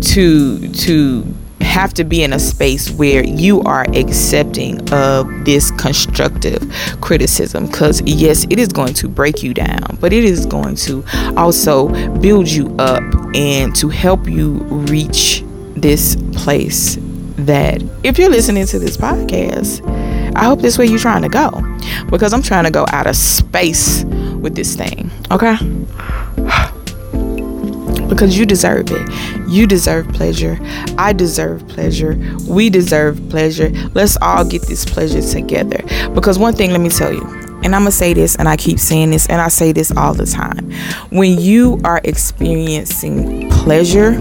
to 0.00 0.68
to 0.72 1.34
have 1.60 1.94
to 1.94 2.04
be 2.04 2.22
in 2.22 2.32
a 2.32 2.38
space 2.38 2.90
where 2.90 3.24
you 3.24 3.60
are 3.62 3.84
accepting 3.94 4.80
of 4.92 5.44
this 5.44 5.70
constructive 5.72 6.60
criticism. 7.00 7.66
Because 7.66 8.00
yes 8.02 8.46
it 8.50 8.58
is 8.58 8.68
going 8.68 8.94
to 8.94 9.08
break 9.08 9.42
you 9.42 9.54
down 9.54 9.98
but 10.00 10.12
it 10.12 10.24
is 10.24 10.46
going 10.46 10.74
to 10.74 11.04
also 11.36 11.88
build 12.18 12.48
you 12.48 12.74
up 12.78 13.02
and 13.34 13.74
to 13.76 13.88
help 13.88 14.28
you 14.28 14.54
reach 14.88 15.42
this 15.76 16.16
place 16.34 16.98
that 17.36 17.82
if 18.02 18.18
you're 18.18 18.28
listening 18.30 18.66
to 18.66 18.78
this 18.78 18.96
podcast 18.96 19.86
i 20.36 20.44
hope 20.44 20.60
this 20.60 20.76
way 20.78 20.86
you're 20.86 20.98
trying 20.98 21.22
to 21.22 21.28
go 21.28 21.50
because 22.10 22.32
i'm 22.32 22.42
trying 22.42 22.64
to 22.64 22.70
go 22.70 22.84
out 22.88 23.06
of 23.06 23.16
space 23.16 24.04
with 24.40 24.54
this 24.54 24.74
thing 24.74 25.10
okay 25.30 25.56
because 28.10 28.36
you 28.38 28.44
deserve 28.44 28.88
it. 28.90 29.48
You 29.48 29.66
deserve 29.66 30.08
pleasure. 30.08 30.58
I 30.98 31.14
deserve 31.14 31.66
pleasure. 31.68 32.18
We 32.46 32.68
deserve 32.68 33.20
pleasure. 33.30 33.70
Let's 33.94 34.18
all 34.20 34.44
get 34.44 34.62
this 34.62 34.84
pleasure 34.84 35.22
together. 35.22 35.82
Because 36.12 36.38
one 36.38 36.54
thing, 36.54 36.72
let 36.72 36.82
me 36.82 36.90
tell 36.90 37.12
you, 37.12 37.24
and 37.62 37.74
I'm 37.74 37.82
going 37.82 37.86
to 37.86 37.92
say 37.92 38.12
this, 38.12 38.36
and 38.36 38.48
I 38.48 38.56
keep 38.56 38.78
saying 38.78 39.10
this, 39.10 39.26
and 39.28 39.40
I 39.40 39.48
say 39.48 39.72
this 39.72 39.90
all 39.96 40.12
the 40.12 40.26
time. 40.26 40.70
When 41.10 41.38
you 41.38 41.80
are 41.84 42.00
experiencing 42.04 43.48
pleasure, 43.50 44.14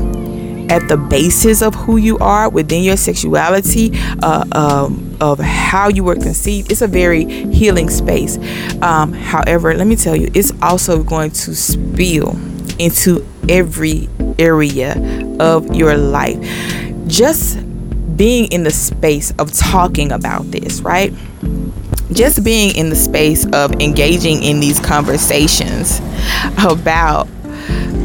at 0.69 0.87
the 0.87 0.97
basis 0.97 1.63
of 1.63 1.73
who 1.73 1.97
you 1.97 2.17
are 2.19 2.47
within 2.47 2.83
your 2.83 2.95
sexuality, 2.95 3.91
uh, 4.21 4.45
um, 4.51 5.17
of 5.19 5.39
how 5.39 5.89
you 5.89 6.03
were 6.03 6.15
conceived, 6.15 6.71
it's 6.71 6.83
a 6.83 6.87
very 6.87 7.25
healing 7.51 7.89
space. 7.89 8.37
Um, 8.83 9.11
however, 9.11 9.73
let 9.73 9.87
me 9.87 9.95
tell 9.95 10.15
you, 10.15 10.29
it's 10.35 10.53
also 10.61 11.01
going 11.03 11.31
to 11.31 11.55
spill 11.55 12.33
into 12.79 13.25
every 13.47 14.09
area 14.39 14.95
of 15.39 15.75
your 15.75 15.97
life. 15.97 16.39
Just 17.07 17.59
being 18.17 18.51
in 18.51 18.63
the 18.63 18.71
space 18.71 19.31
of 19.39 19.51
talking 19.53 20.11
about 20.11 20.49
this, 20.51 20.81
right? 20.81 21.13
Just 22.11 22.43
being 22.43 22.75
in 22.75 22.89
the 22.89 22.95
space 22.95 23.45
of 23.53 23.79
engaging 23.79 24.43
in 24.43 24.59
these 24.59 24.79
conversations 24.79 25.99
about 26.57 27.27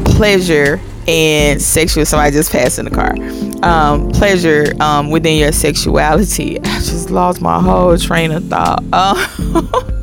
pleasure 0.05 0.79
and 1.07 1.61
sexual. 1.61 2.05
So 2.05 2.17
I 2.17 2.31
just 2.31 2.51
passed 2.51 2.79
in 2.79 2.85
the 2.85 2.91
car. 2.91 3.15
Um, 3.63 4.09
pleasure 4.11 4.73
um, 4.79 5.09
within 5.09 5.37
your 5.37 5.51
sexuality. 5.51 6.59
I 6.63 6.79
just 6.79 7.09
lost 7.09 7.41
my 7.41 7.59
whole 7.61 7.97
train 7.97 8.31
of 8.31 8.45
thought. 8.45 8.83
Uh, 8.93 9.91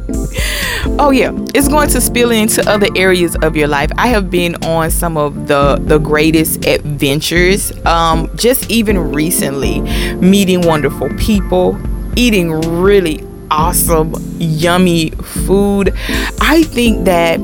oh 0.99 1.11
yeah. 1.11 1.33
It's 1.55 1.69
going 1.69 1.89
to 1.91 2.01
spill 2.01 2.31
into 2.31 2.69
other 2.69 2.89
areas 2.97 3.37
of 3.43 3.57
your 3.57 3.69
life. 3.69 3.91
I 3.99 4.09
have 4.09 4.31
been 4.31 4.57
on 4.65 4.91
some 4.91 5.17
of 5.17 5.49
the 5.49 5.77
the 5.81 5.99
greatest 5.99 6.65
adventures 6.67 7.73
um 7.87 8.31
just 8.37 8.71
even 8.71 9.13
recently. 9.13 9.81
Meeting 10.17 10.63
wonderful 10.63 11.09
people 11.19 11.79
eating 12.17 12.51
really 12.51 13.25
awesome 13.51 14.15
yummy 14.39 15.11
food. 15.11 15.95
I 16.41 16.63
think 16.65 17.05
that 17.05 17.41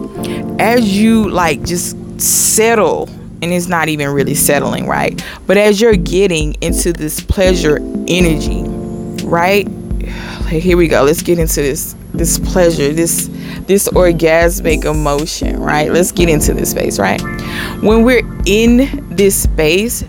as 0.58 0.96
you 0.96 1.28
like 1.30 1.62
just 1.64 1.96
settle 2.20 3.08
and 3.40 3.52
it's 3.52 3.68
not 3.68 3.88
even 3.88 4.08
really 4.10 4.34
settling 4.34 4.86
right? 4.86 5.22
But 5.46 5.56
as 5.56 5.80
you're 5.80 5.96
getting 5.96 6.54
into 6.60 6.92
this 6.92 7.20
pleasure 7.20 7.78
energy 8.08 8.64
right? 9.24 9.68
Here 10.48 10.76
we 10.76 10.88
go. 10.88 11.02
Let's 11.02 11.22
get 11.22 11.38
into 11.38 11.60
this 11.60 11.94
this 12.18 12.38
pleasure 12.38 12.92
this 12.92 13.28
this 13.66 13.88
orgasmic 13.88 14.84
emotion, 14.84 15.60
right? 15.60 15.92
Let's 15.92 16.12
get 16.12 16.28
into 16.28 16.54
this 16.54 16.70
space, 16.70 16.98
right? 16.98 17.20
When 17.82 18.02
we're 18.02 18.26
in 18.46 19.06
this 19.08 19.42
space, 19.42 20.04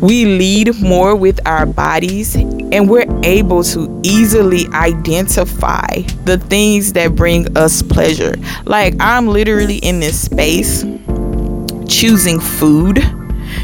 we 0.00 0.24
lead 0.26 0.80
more 0.80 1.16
with 1.16 1.40
our 1.46 1.66
bodies 1.66 2.34
and 2.34 2.88
we're 2.88 3.06
able 3.24 3.64
to 3.64 4.00
easily 4.04 4.66
identify 4.68 5.86
the 6.24 6.38
things 6.48 6.92
that 6.92 7.14
bring 7.14 7.56
us 7.56 7.82
pleasure. 7.82 8.34
Like, 8.64 8.94
I'm 9.00 9.26
literally 9.26 9.78
in 9.78 10.00
this 10.00 10.20
space 10.20 10.84
choosing 11.88 12.38
food. 12.38 12.98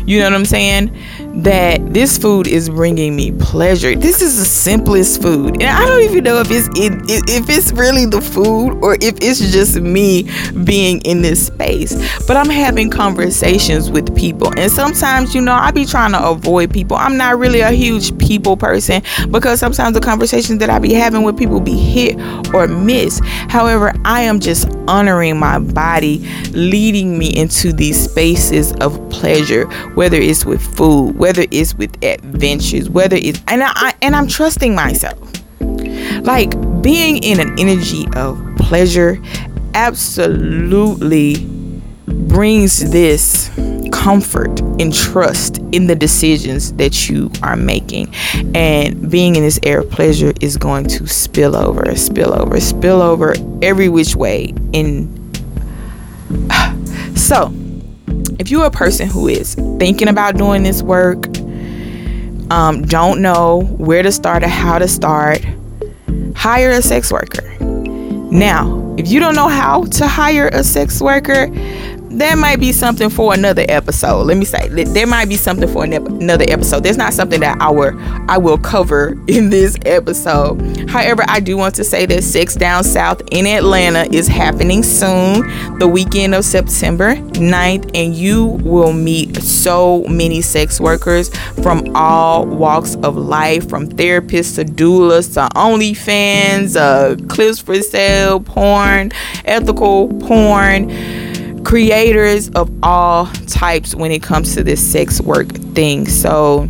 You 0.07 0.19
know 0.19 0.25
what 0.25 0.35
I'm 0.35 0.45
saying? 0.45 0.97
That 1.37 1.93
this 1.93 2.17
food 2.17 2.47
is 2.47 2.69
bringing 2.69 3.17
me 3.17 3.33
pleasure. 3.33 3.95
This 3.95 4.23
is 4.23 4.39
the 4.39 4.45
simplest 4.45 5.21
food, 5.21 5.61
and 5.61 5.65
I 5.65 5.85
don't 5.85 6.03
even 6.03 6.25
know 6.25 6.41
if 6.41 6.49
it's 6.51 6.69
it, 6.79 6.93
if 7.29 7.49
it's 7.49 7.73
really 7.73 8.07
the 8.07 8.21
food 8.21 8.79
or 8.83 8.95
if 8.95 9.17
it's 9.21 9.41
just 9.53 9.81
me 9.81 10.29
being 10.65 11.01
in 11.03 11.23
this 11.23 11.47
space. 11.47 11.95
But 12.27 12.37
I'm 12.37 12.49
having 12.49 12.89
conversations 12.89 13.91
with 13.91 14.15
people, 14.17 14.53
and 14.57 14.71
sometimes 14.71 15.35
you 15.35 15.41
know 15.41 15.53
I 15.53 15.71
be 15.73 15.85
trying 15.85 16.13
to 16.13 16.25
avoid 16.29 16.73
people. 16.73 16.97
I'm 16.97 17.17
not 17.17 17.39
really 17.39 17.61
a 17.61 17.73
huge 17.73 18.17
people 18.19 18.57
person 18.57 19.03
because 19.31 19.59
sometimes 19.59 19.95
the 19.95 20.01
conversations 20.01 20.61
that 20.61 20.71
I 20.71 20.79
be 20.79 20.93
having 20.93 21.23
with 21.23 21.37
people 21.37 21.61
be 21.61 21.77
hit 21.77 22.21
or 22.55 22.69
miss. 22.69 23.21
However, 23.49 23.93
I 24.05 24.21
am 24.21 24.39
just 24.39 24.69
honoring 24.87 25.39
my 25.39 25.59
body, 25.59 26.19
leading 26.53 27.19
me 27.19 27.35
into 27.35 27.73
these 27.73 28.03
spaces 28.05 28.73
of 28.75 28.99
pleasure, 29.11 29.65
whether 29.95 30.17
it's 30.17 30.45
with 30.45 30.63
food 30.77 31.17
whether 31.25 31.47
it's 31.51 31.75
with 31.75 32.05
adventures, 32.05 32.91
whether 32.91 33.17
it's 33.17 33.43
and 33.49 33.63
I 33.65 33.95
and 34.03 34.15
I'm 34.15 34.29
trusting 34.29 34.75
myself. 34.75 35.19
Like 36.21 36.51
being 36.83 37.17
in 37.25 37.41
an 37.41 37.59
energy 37.59 38.05
of 38.15 38.39
pleasure 38.59 39.19
absolutely 39.73 41.47
brings 42.07 42.91
this 42.91 43.51
comfort 43.91 44.61
and 44.79 44.93
trust 44.93 45.61
in 45.73 45.87
the 45.87 45.95
decisions 45.95 46.75
that 46.75 47.09
you 47.09 47.31
are 47.43 47.57
making. 47.57 48.15
And 48.55 49.11
being 49.11 49.37
in 49.37 49.45
this 49.45 49.59
air 49.63 49.81
of 49.81 49.91
pleasure 49.91 50.35
is 50.43 50.59
going 50.59 50.89
to 50.89 51.07
spill 51.07 51.57
over, 51.57 51.97
spill 51.97 52.35
over, 52.35 52.61
spill 52.61 53.01
over 53.01 53.35
every 53.63 53.89
which 53.89 54.15
way. 54.15 54.53
In 54.75 55.09
so 57.17 57.51
if 58.39 58.51
you're 58.51 58.67
a 58.67 58.71
person 58.71 59.09
who 59.09 59.29
is 59.29 59.55
thinking 59.79 60.09
about 60.09 60.37
doing 60.37 60.63
this 60.63 60.83
work, 60.83 61.27
um, 62.51 62.83
don't 62.83 63.23
know 63.23 63.63
where 63.79 64.03
to 64.03 64.13
start 64.13 64.43
or 64.43 64.49
how 64.49 64.79
to 64.79 64.89
start, 64.89 65.45
hire 66.35 66.71
a 66.71 66.83
sex 66.83 67.11
worker. 67.11 67.57
Now, 67.61 68.95
if 68.99 69.09
you 69.09 69.21
don't 69.21 69.35
know 69.35 69.49
how 69.49 69.85
to 69.85 70.07
hire 70.07 70.49
a 70.49 70.63
sex 70.63 71.01
worker, 71.01 71.49
that 72.19 72.39
might 72.39 72.61
be 72.61 72.73
something 72.73 73.11
for 73.11 73.35
another 73.35 73.65
episode. 73.69 74.23
Let 74.23 74.37
me 74.37 74.45
say 74.45 74.69
there 74.69 75.07
might 75.07 75.29
be 75.29 75.37
something 75.37 75.69
for 75.69 75.85
another 75.85 76.45
episode. 76.49 76.83
There's 76.83 76.97
not 76.97 77.13
something 77.13 77.41
that 77.41 77.61
I 77.61 77.71
will 77.71 77.93
I 78.29 78.39
will 78.39 78.59
cover 78.59 79.17
in 79.29 79.51
this 79.51 79.77
episode. 79.85 80.89
However, 80.89 81.25
I 81.29 81.41
do 81.41 81.57
want 81.57 81.75
to 81.77 81.85
say 81.85 82.07
that 82.07 82.23
Sex 82.23 82.55
Down 82.55 82.85
South 82.85 83.23
in 83.31 83.47
Atlanta 83.47 84.07
is 84.15 84.29
happening 84.29 84.83
soon, 84.83 85.79
the 85.79 85.89
weekend 85.89 86.35
of 86.35 86.45
September 86.45 87.17
9th, 87.17 87.91
and 87.95 88.15
you 88.15 88.45
will 88.47 88.93
meet 88.93 89.37
so 89.43 90.05
many 90.05 90.41
sex 90.41 90.81
workers 90.81 91.35
from 91.63 91.95
all 91.97 92.47
walks 92.47 92.95
of 92.97 93.17
life, 93.17 93.69
from 93.69 93.89
therapists 93.89 94.57
to 94.57 94.65
doulas 94.65 95.35
to 95.35 95.55
OnlyFans, 95.57 96.77
uh, 96.77 97.17
clips 97.27 97.59
for 97.59 97.81
sale, 97.83 98.41
porn, 98.41 99.11
ethical 99.45 100.09
porn 100.21 100.91
creators 101.65 102.51
of 102.51 102.71
all 102.83 103.27
types 103.47 103.95
when 103.95 104.11
it 104.11 104.23
comes 104.23 104.55
to 104.55 104.63
this 104.63 104.81
sex 104.81 105.21
work 105.21 105.49
thing. 105.75 106.07
So 106.07 106.69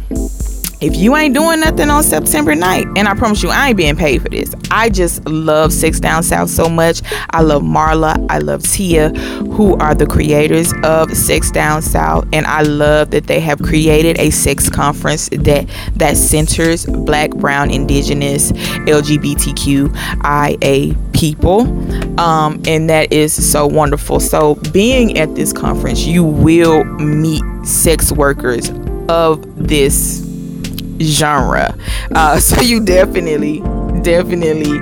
if 0.84 0.94
you 0.96 1.16
ain't 1.16 1.34
doing 1.34 1.60
nothing 1.60 1.88
on 1.88 2.02
September 2.02 2.54
night, 2.54 2.86
and 2.94 3.08
I 3.08 3.14
promise 3.14 3.42
you, 3.42 3.48
I 3.48 3.68
ain't 3.68 3.76
being 3.78 3.96
paid 3.96 4.20
for 4.20 4.28
this. 4.28 4.54
I 4.70 4.90
just 4.90 5.24
love 5.26 5.72
Sex 5.72 5.98
Down 5.98 6.22
South 6.22 6.50
so 6.50 6.68
much. 6.68 7.00
I 7.30 7.40
love 7.40 7.62
Marla. 7.62 8.22
I 8.28 8.36
love 8.38 8.62
Tia, 8.62 9.08
who 9.08 9.76
are 9.76 9.94
the 9.94 10.06
creators 10.06 10.74
of 10.82 11.10
Sex 11.16 11.50
Down 11.50 11.80
South, 11.80 12.28
and 12.34 12.44
I 12.44 12.60
love 12.62 13.12
that 13.12 13.26
they 13.26 13.40
have 13.40 13.62
created 13.62 14.20
a 14.20 14.28
sex 14.28 14.68
conference 14.68 15.30
that 15.30 15.66
that 15.94 16.18
centers 16.18 16.84
Black, 16.84 17.30
Brown, 17.30 17.70
Indigenous, 17.70 18.52
LGBTQIA 18.52 19.84
people, 21.14 21.60
um, 22.20 22.60
and 22.66 22.90
that 22.90 23.10
is 23.10 23.32
so 23.32 23.66
wonderful. 23.66 24.20
So, 24.20 24.56
being 24.72 25.16
at 25.16 25.34
this 25.34 25.50
conference, 25.52 26.04
you 26.04 26.24
will 26.24 26.84
meet 26.84 27.42
sex 27.64 28.12
workers 28.12 28.70
of 29.08 29.42
this 29.56 30.23
genre. 31.00 31.76
Uh, 32.14 32.38
so 32.40 32.60
you 32.60 32.84
definitely, 32.84 33.60
definitely 34.02 34.80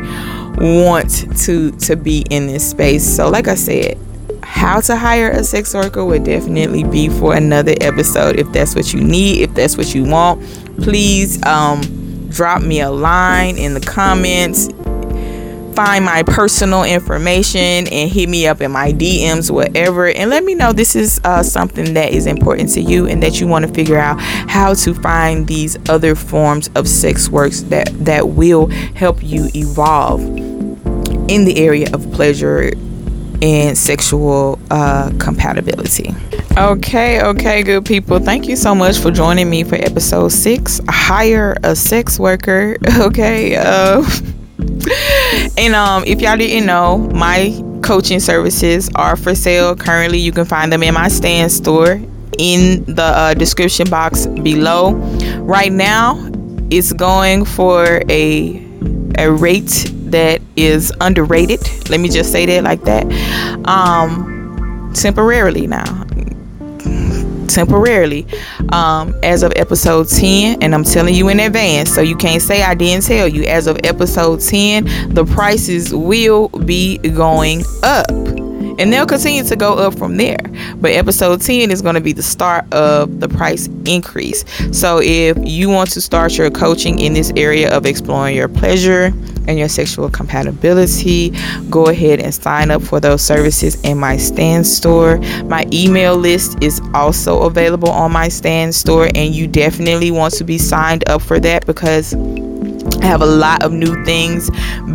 want 0.58 1.38
to 1.38 1.70
to 1.72 1.96
be 1.96 2.24
in 2.30 2.46
this 2.46 2.68
space. 2.68 3.04
So 3.04 3.28
like 3.28 3.48
I 3.48 3.54
said, 3.54 3.98
how 4.42 4.80
to 4.82 4.96
hire 4.96 5.30
a 5.30 5.42
sex 5.44 5.74
worker 5.74 6.04
would 6.04 6.24
definitely 6.24 6.84
be 6.84 7.08
for 7.08 7.34
another 7.34 7.74
episode 7.80 8.38
if 8.38 8.50
that's 8.52 8.74
what 8.74 8.92
you 8.92 9.00
need, 9.00 9.42
if 9.42 9.54
that's 9.54 9.76
what 9.76 9.94
you 9.94 10.04
want. 10.04 10.42
Please 10.82 11.42
um 11.44 11.80
drop 12.28 12.62
me 12.62 12.80
a 12.80 12.90
line 12.90 13.58
in 13.58 13.74
the 13.74 13.80
comments 13.80 14.68
find 15.72 16.04
my 16.04 16.22
personal 16.22 16.84
information 16.84 17.86
and 17.88 18.10
hit 18.10 18.28
me 18.28 18.46
up 18.46 18.60
in 18.60 18.70
my 18.70 18.92
DMs, 18.92 19.50
whatever, 19.50 20.08
and 20.08 20.30
let 20.30 20.44
me 20.44 20.54
know 20.54 20.72
this 20.72 20.94
is 20.94 21.20
uh, 21.24 21.42
something 21.42 21.94
that 21.94 22.12
is 22.12 22.26
important 22.26 22.70
to 22.70 22.80
you 22.80 23.06
and 23.06 23.22
that 23.22 23.40
you 23.40 23.46
want 23.46 23.66
to 23.66 23.72
figure 23.72 23.98
out 23.98 24.20
how 24.20 24.74
to 24.74 24.94
find 24.94 25.46
these 25.46 25.76
other 25.88 26.14
forms 26.14 26.68
of 26.74 26.88
sex 26.88 27.28
works 27.28 27.62
that 27.62 27.88
that 28.04 28.28
will 28.28 28.66
help 28.94 29.22
you 29.22 29.48
evolve 29.54 30.20
in 31.28 31.44
the 31.44 31.54
area 31.56 31.88
of 31.92 32.10
pleasure 32.12 32.70
and 33.42 33.76
sexual 33.76 34.58
uh, 34.70 35.10
compatibility. 35.18 36.14
Okay, 36.56 37.22
okay, 37.22 37.62
good 37.62 37.84
people. 37.84 38.18
Thank 38.20 38.46
you 38.46 38.56
so 38.56 38.74
much 38.74 38.98
for 38.98 39.10
joining 39.10 39.50
me 39.50 39.64
for 39.64 39.74
episode 39.76 40.28
six. 40.28 40.80
Hire 40.88 41.56
a 41.62 41.74
sex 41.74 42.18
worker. 42.18 42.76
Okay. 43.02 43.56
Uh, 43.56 44.04
and 45.58 45.74
um, 45.74 46.04
if 46.04 46.20
y'all 46.20 46.36
didn't 46.36 46.66
know, 46.66 46.98
my 47.14 47.62
coaching 47.82 48.20
services 48.20 48.90
are 48.94 49.16
for 49.16 49.34
sale 49.34 49.74
currently. 49.76 50.18
You 50.18 50.32
can 50.32 50.44
find 50.44 50.72
them 50.72 50.82
in 50.82 50.94
my 50.94 51.08
Stan 51.08 51.50
store 51.50 52.00
in 52.38 52.84
the 52.84 53.02
uh, 53.02 53.34
description 53.34 53.88
box 53.88 54.26
below. 54.26 54.92
Right 55.40 55.72
now, 55.72 56.30
it's 56.70 56.92
going 56.92 57.44
for 57.44 58.02
a 58.08 58.62
a 59.18 59.30
rate 59.30 59.92
that 60.10 60.40
is 60.56 60.92
underrated. 61.00 61.60
Let 61.90 62.00
me 62.00 62.08
just 62.08 62.32
say 62.32 62.46
that 62.46 62.64
like 62.64 62.82
that. 62.84 63.04
Um, 63.66 64.92
temporarily 64.94 65.66
now 65.66 66.02
temporarily 67.52 68.26
um, 68.70 69.14
as 69.22 69.42
of 69.42 69.52
episode 69.56 70.08
10 70.08 70.62
and 70.62 70.74
i'm 70.74 70.84
telling 70.84 71.14
you 71.14 71.28
in 71.28 71.40
advance 71.40 71.92
so 71.92 72.00
you 72.00 72.16
can't 72.16 72.42
say 72.42 72.62
i 72.62 72.74
didn't 72.74 73.04
tell 73.04 73.28
you 73.28 73.44
as 73.44 73.66
of 73.66 73.78
episode 73.84 74.40
10 74.40 75.14
the 75.14 75.24
prices 75.24 75.94
will 75.94 76.48
be 76.48 76.98
going 76.98 77.62
up 77.82 78.10
and 78.78 78.92
they'll 78.92 79.06
continue 79.06 79.44
to 79.44 79.56
go 79.56 79.74
up 79.74 79.96
from 79.96 80.16
there. 80.16 80.40
But 80.76 80.92
episode 80.92 81.40
10 81.40 81.70
is 81.70 81.82
going 81.82 81.94
to 81.94 82.00
be 82.00 82.12
the 82.12 82.22
start 82.22 82.70
of 82.72 83.20
the 83.20 83.28
price 83.28 83.68
increase. 83.84 84.44
So 84.76 85.00
if 85.02 85.36
you 85.40 85.68
want 85.68 85.90
to 85.92 86.00
start 86.00 86.36
your 86.36 86.50
coaching 86.50 86.98
in 86.98 87.12
this 87.12 87.32
area 87.36 87.74
of 87.74 87.86
exploring 87.86 88.36
your 88.36 88.48
pleasure 88.48 89.12
and 89.48 89.58
your 89.58 89.68
sexual 89.68 90.08
compatibility, 90.10 91.30
go 91.70 91.86
ahead 91.86 92.20
and 92.20 92.34
sign 92.34 92.70
up 92.70 92.82
for 92.82 93.00
those 93.00 93.22
services 93.22 93.80
in 93.82 93.98
my 93.98 94.16
Stan 94.16 94.64
store. 94.64 95.18
My 95.44 95.66
email 95.72 96.16
list 96.16 96.62
is 96.62 96.80
also 96.94 97.42
available 97.42 97.90
on 97.90 98.12
my 98.12 98.28
Stan 98.28 98.72
store, 98.72 99.08
and 99.14 99.34
you 99.34 99.46
definitely 99.46 100.10
want 100.10 100.34
to 100.34 100.44
be 100.44 100.58
signed 100.58 101.08
up 101.08 101.22
for 101.22 101.40
that 101.40 101.66
because 101.66 102.14
I 103.02 103.06
have 103.06 103.20
a 103.20 103.26
lot 103.26 103.64
of 103.64 103.72
new 103.72 104.04
things 104.04 104.48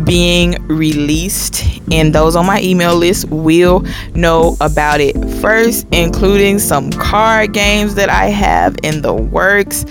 being 0.04 0.66
released, 0.66 1.62
and 1.92 2.14
those 2.14 2.36
on 2.36 2.46
my 2.46 2.58
email 2.62 2.96
list 2.96 3.28
will 3.28 3.84
know 4.14 4.56
about 4.62 5.00
it 5.00 5.14
first, 5.42 5.86
including 5.92 6.58
some 6.58 6.90
card 6.90 7.52
games 7.52 7.94
that 7.96 8.08
I 8.08 8.26
have 8.26 8.76
in 8.82 9.02
the 9.02 9.12
works. 9.12 9.84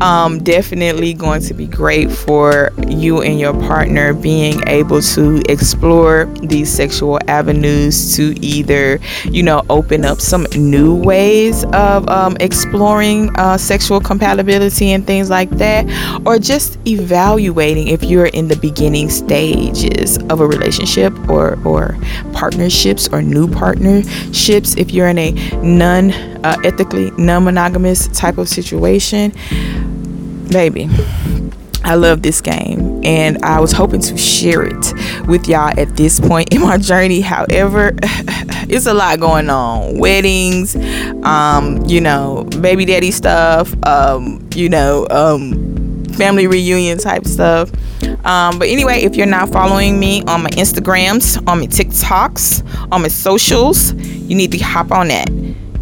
Um, 0.00 0.38
definitely 0.44 1.12
going 1.12 1.42
to 1.42 1.54
be 1.54 1.66
great 1.66 2.10
for 2.10 2.70
you 2.86 3.20
and 3.20 3.38
your 3.38 3.52
partner 3.52 4.14
being 4.14 4.62
able 4.68 5.02
to 5.02 5.42
explore 5.48 6.26
these 6.40 6.70
sexual 6.70 7.18
avenues 7.26 8.14
to 8.14 8.38
either, 8.40 9.00
you 9.24 9.42
know, 9.42 9.64
open 9.68 10.04
up 10.04 10.20
some 10.20 10.46
new 10.54 10.94
ways 10.94 11.64
of 11.72 12.08
um, 12.08 12.36
exploring 12.38 13.34
uh, 13.36 13.58
sexual 13.58 14.00
compatibility 14.00 14.92
and 14.92 15.04
things 15.04 15.30
like 15.30 15.50
that, 15.50 15.84
or 16.24 16.38
just 16.38 16.78
evaluate 16.86 17.57
evaluating 17.58 17.88
if 17.88 18.02
you're 18.04 18.26
in 18.26 18.48
the 18.48 18.56
beginning 18.56 19.10
stages 19.10 20.18
of 20.30 20.40
a 20.40 20.46
relationship 20.46 21.12
or 21.28 21.58
or 21.64 21.96
partnerships 22.32 23.08
or 23.08 23.22
new 23.22 23.48
partnerships 23.48 24.76
if 24.76 24.90
you're 24.92 25.08
in 25.08 25.18
a 25.18 25.32
non 25.62 26.12
uh, 26.44 26.56
ethically 26.64 27.10
non-monogamous 27.12 28.08
type 28.08 28.38
of 28.38 28.48
situation 28.48 29.32
baby 30.50 30.88
I 31.84 31.94
love 31.94 32.22
this 32.22 32.40
game 32.40 33.00
and 33.04 33.42
I 33.42 33.60
was 33.60 33.72
hoping 33.72 34.00
to 34.00 34.18
share 34.18 34.62
it 34.62 34.92
with 35.26 35.48
y'all 35.48 35.72
at 35.78 35.96
this 35.96 36.20
point 36.20 36.52
in 36.52 36.60
my 36.60 36.76
journey. 36.76 37.20
However, 37.22 37.92
it's 38.68 38.84
a 38.86 38.92
lot 38.92 39.20
going 39.20 39.48
on. 39.48 39.96
Weddings, 39.98 40.76
um, 41.24 41.82
you 41.86 42.02
know, 42.02 42.44
baby 42.60 42.84
daddy 42.84 43.10
stuff, 43.10 43.74
um, 43.86 44.46
you 44.54 44.68
know, 44.68 45.06
um, 45.10 45.67
family 46.18 46.46
reunion 46.46 46.98
type 46.98 47.24
stuff. 47.24 47.70
Um, 48.24 48.58
but 48.58 48.68
anyway, 48.68 49.02
if 49.02 49.16
you're 49.16 49.26
not 49.26 49.48
following 49.50 49.98
me 49.98 50.22
on 50.24 50.42
my 50.42 50.50
Instagrams, 50.50 51.38
on 51.48 51.60
my 51.60 51.66
TikToks, 51.66 52.92
on 52.92 53.02
my 53.02 53.08
socials, 53.08 53.94
you 53.94 54.36
need 54.36 54.52
to 54.52 54.58
hop 54.58 54.92
on 54.92 55.08
that 55.08 55.30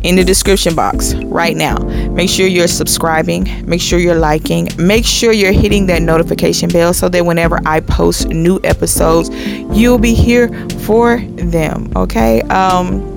in 0.03 0.15
the 0.15 0.23
description 0.23 0.77
box 0.77 1.15
right 1.15 1.57
now. 1.57 1.77
Make 2.11 2.31
sure 2.31 2.47
you're 2.47 2.69
subscribing, 2.69 3.67
make 3.67 3.81
sure 3.81 3.99
you're 3.99 4.15
liking, 4.15 4.69
make 4.79 5.05
sure 5.05 5.33
you're 5.33 5.53
hitting 5.53 5.87
that 5.87 6.03
notification 6.03 6.69
bell 6.69 6.95
so 6.95 7.09
that 7.09 7.27
whenever 7.27 7.61
I 7.67 7.81
post 7.81 8.29
new 8.29 8.61
episodes, 8.63 9.31
you'll 9.77 9.99
be 9.99 10.15
here 10.15 10.49
for 10.81 11.19
them. 11.19 11.91
Okay. 11.97 12.43
Um, 12.43 13.16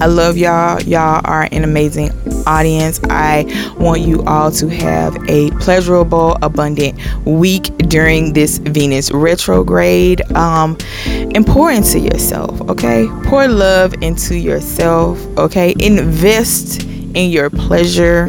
I 0.00 0.06
love 0.06 0.36
y'all. 0.36 0.80
Y'all 0.82 1.20
are 1.24 1.48
an 1.52 1.64
amazing 1.64 2.10
audience. 2.46 3.00
I 3.04 3.44
want 3.78 4.02
you 4.02 4.22
all 4.24 4.50
to 4.52 4.68
have 4.68 5.16
a 5.28 5.50
pleasurable, 5.52 6.36
abundant 6.42 6.98
week 7.24 7.76
during 7.78 8.32
this 8.32 8.58
Venus 8.58 9.10
retrograde. 9.10 10.20
Um, 10.32 10.76
and 11.06 11.46
pour 11.46 11.70
into 11.70 11.98
yourself, 11.98 12.60
okay? 12.70 13.06
Pour 13.24 13.48
love 13.48 13.94
into 14.02 14.36
yourself, 14.36 15.18
okay? 15.38 15.74
Invest 15.80 16.82
in 16.84 17.30
your 17.30 17.50
pleasure. 17.50 18.28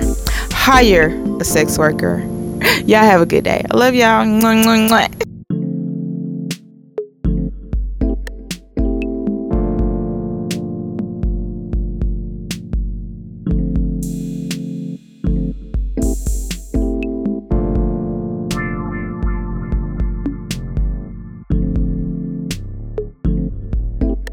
Hire 0.51 1.09
a 1.39 1.43
sex 1.43 1.77
worker. 1.77 2.19
Y'all 2.85 3.03
have 3.03 3.21
a 3.21 3.25
good 3.25 3.43
day. 3.43 3.63
I 3.69 3.77
love 3.77 3.93
y'all. 3.93 5.26